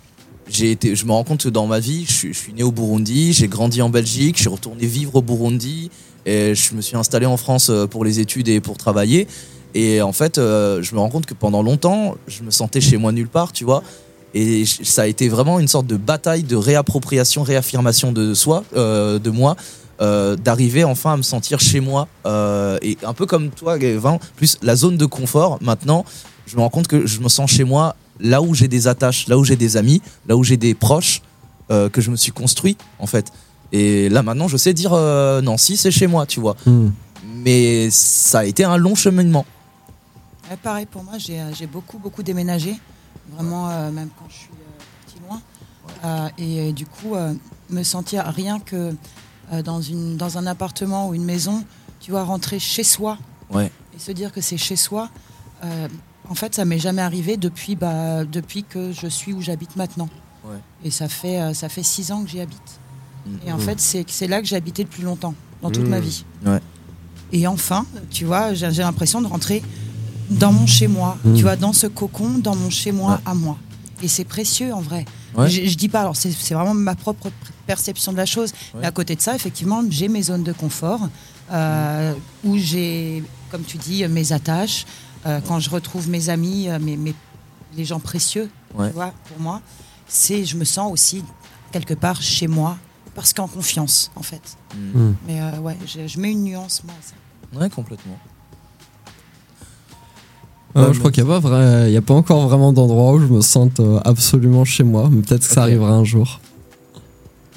[0.50, 2.72] J'ai été, je me rends compte que dans ma vie, je suis, je né au
[2.72, 5.92] Burundi, j'ai grandi en Belgique, je suis retourné vivre au Burundi
[6.26, 9.28] et je me suis installé en France euh, pour les études et pour travailler.
[9.76, 12.98] Et en fait, euh, je me rends compte que pendant longtemps, je me sentais chez
[12.98, 13.84] moi nulle part, tu vois.
[14.34, 19.20] Et ça a été vraiment une sorte de bataille de réappropriation, réaffirmation de soi, euh,
[19.20, 19.56] de moi,
[20.00, 22.08] d'arriver enfin à me sentir chez moi.
[22.84, 26.06] Et un peu comme toi, Gavin, plus la zone de confort, maintenant,
[26.46, 29.28] je me rends compte que je me sens chez moi là où j'ai des attaches,
[29.28, 31.22] là où j'ai des amis, là où j'ai des proches
[31.72, 33.32] euh, que je me suis construit, en fait.
[33.72, 36.56] Et là, maintenant, je sais dire euh, Nancy, c'est chez moi, tu vois.
[36.66, 36.90] Hmm.
[37.44, 39.46] Mais ça a été un long cheminement.
[40.50, 42.76] Ouais, pareil pour moi, j'ai euh, j'ai beaucoup, beaucoup déménagé,
[43.34, 45.42] vraiment, euh, même quand je suis euh, partie loin.
[46.06, 47.34] Euh, et du coup, euh,
[47.70, 48.94] me sentir rien que
[49.54, 51.64] euh, dans, une, dans un appartement ou une maison,
[52.00, 53.18] tu vois, rentrer chez soi
[53.50, 53.72] Ouais.
[53.96, 55.10] et se dire que c'est chez soi,
[55.64, 55.88] euh,
[56.30, 60.10] en fait, ça m'est jamais arrivé depuis, bah, depuis que je suis où j'habite maintenant.
[60.46, 60.58] Ouais.
[60.84, 62.80] Et ça fait, euh, ça fait six ans que j'y habite.
[63.46, 63.62] Et en Mhm.
[63.64, 66.04] fait, c'est là que j'ai habité le plus longtemps, dans toute ma Mhm.
[66.04, 66.26] vie.
[66.46, 66.60] Ouais.
[67.34, 69.62] Et enfin, tu vois, j'ai l'impression de rentrer
[70.30, 73.58] dans mon chez-moi, tu vois, dans ce cocon, dans mon chez-moi à moi.
[74.02, 75.04] Et c'est précieux en vrai.
[75.36, 75.50] Ouais.
[75.50, 77.30] Je, je dis pas, alors c'est c'est vraiment ma propre
[77.66, 78.52] perception de la chose.
[78.74, 78.82] Ouais.
[78.82, 81.10] Mais à côté de ça, effectivement, j'ai mes zones de confort
[81.52, 82.14] euh,
[82.46, 84.86] où j'ai, comme tu dis, mes attaches.
[85.28, 87.16] Euh, Quand je retrouve mes amis, euh, mes, mes-
[87.76, 88.88] les gens précieux, Ouais.
[88.90, 89.62] tu vois, pour moi,
[90.08, 91.24] c'est, je me sens aussi
[91.72, 92.78] quelque part chez moi
[93.14, 94.58] parce qu'en confiance, en fait.
[94.76, 95.12] Mm.
[95.28, 96.94] Mais euh, ouais, je, je mets une nuance moi.
[96.98, 97.60] à ça.
[97.60, 98.18] Ouais, complètement.
[100.76, 103.14] Euh, je crois qu'il n'y a, pas vrai- il y a pas encore vraiment d'endroit
[103.14, 105.10] où je me sente euh, absolument chez moi.
[105.12, 106.40] Mais peut-être que ça arrivera un jour.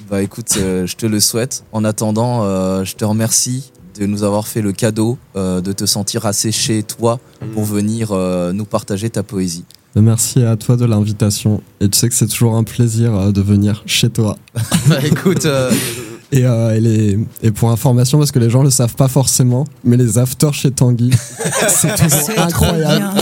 [0.09, 1.63] Bah écoute, euh, je te le souhaite.
[1.71, 5.85] En attendant, euh, je te remercie de nous avoir fait le cadeau euh, de te
[5.85, 7.19] sentir assez chez toi
[7.53, 9.63] pour venir euh, nous partager ta poésie.
[9.95, 11.61] Merci à toi de l'invitation.
[11.79, 14.37] Et tu sais que c'est toujours un plaisir euh, de venir chez toi.
[14.87, 15.71] bah écoute, euh,
[16.33, 19.65] Et, euh, et, les- et pour information, parce que les gens le savent pas forcément,
[19.83, 21.11] mais les afters chez Tanguy,
[21.67, 23.19] c'est toujours incroyable.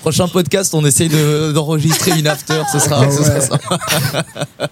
[0.00, 3.40] prochain podcast, on essaye de- d'enregistrer une after, ce sera, Ah ce sera ouais.
[3.40, 4.68] ça.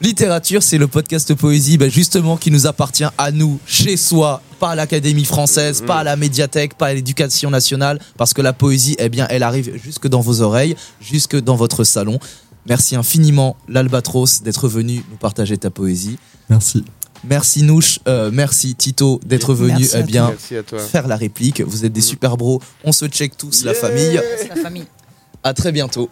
[0.00, 4.70] Littérature, c'est le podcast poésie, bah, justement, qui nous appartient à nous, chez soi, pas
[4.70, 8.96] à l'Académie française, pas à la médiathèque, pas à l'éducation nationale, parce que la poésie,
[8.98, 12.18] eh bien, elle arrive jusque dans vos oreilles, jusque dans votre salon.
[12.66, 16.18] Merci infiniment, l'Albatros, d'être venu nous partager ta poésie.
[16.48, 16.84] Merci.
[17.24, 20.80] Merci Nouche, euh, merci Tito d'être venu Merci à eh bien, Merci à toi.
[20.80, 21.60] faire la réplique.
[21.60, 22.60] Vous êtes des super bros.
[22.82, 24.20] On se check tous, la famille.
[24.38, 24.86] C'est la famille.
[25.44, 26.08] À très bientôt.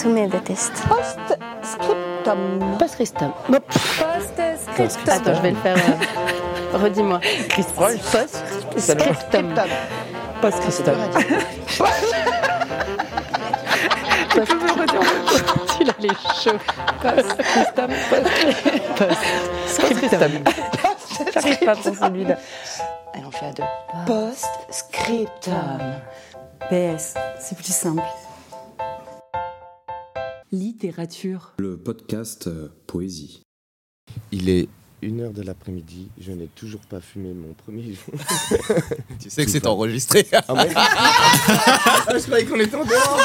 [0.00, 0.72] Tous mes détestent.
[0.88, 2.38] Post-scriptum.
[2.78, 3.32] Post-scriptum.
[4.76, 5.12] Post-scriptum.
[5.12, 5.76] Attends, je vais le faire.
[5.76, 7.20] euh, Redis-moi.
[7.76, 9.54] Post-scriptum.
[10.40, 11.26] Post-Christophe.
[14.32, 15.00] Tu peux redire
[15.80, 16.08] Il a les
[16.42, 16.58] cheveux.
[17.02, 17.90] Post-scriptum.
[18.96, 20.32] Post-scriptum.
[21.34, 22.38] J'arrive pas pour celui-là.
[23.12, 23.64] Allez, on fait à deux.
[24.06, 25.80] Post-scriptum.
[26.70, 28.02] PS, c'est plus simple.
[30.52, 31.52] Littérature.
[31.58, 33.42] Le podcast euh, Poésie.
[34.32, 34.68] Il est
[35.02, 38.14] 1h de l'après-midi, je n'ai toujours pas fumé mon premier jour.
[39.20, 40.26] Tu sais que c'est enregistré.
[40.32, 43.18] Ah bon Ah, Je croyais qu'on était en dehors.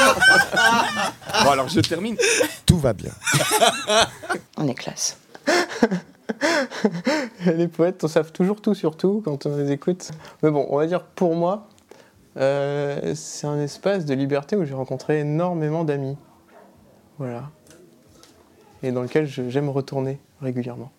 [1.44, 2.16] Bon alors je termine.
[2.64, 3.12] Tout va bien.
[4.56, 5.18] On est classe.
[7.46, 10.10] les poètes en savent toujours tout sur tout quand on les écoute.
[10.42, 11.68] Mais bon, on va dire pour moi,
[12.36, 16.16] euh, c'est un espace de liberté où j'ai rencontré énormément d'amis.
[17.18, 17.50] Voilà.
[18.82, 20.90] Et dans lequel je- j'aime retourner régulièrement.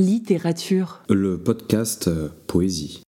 [0.00, 1.02] Littérature.
[1.08, 3.03] Le podcast euh, Poésie.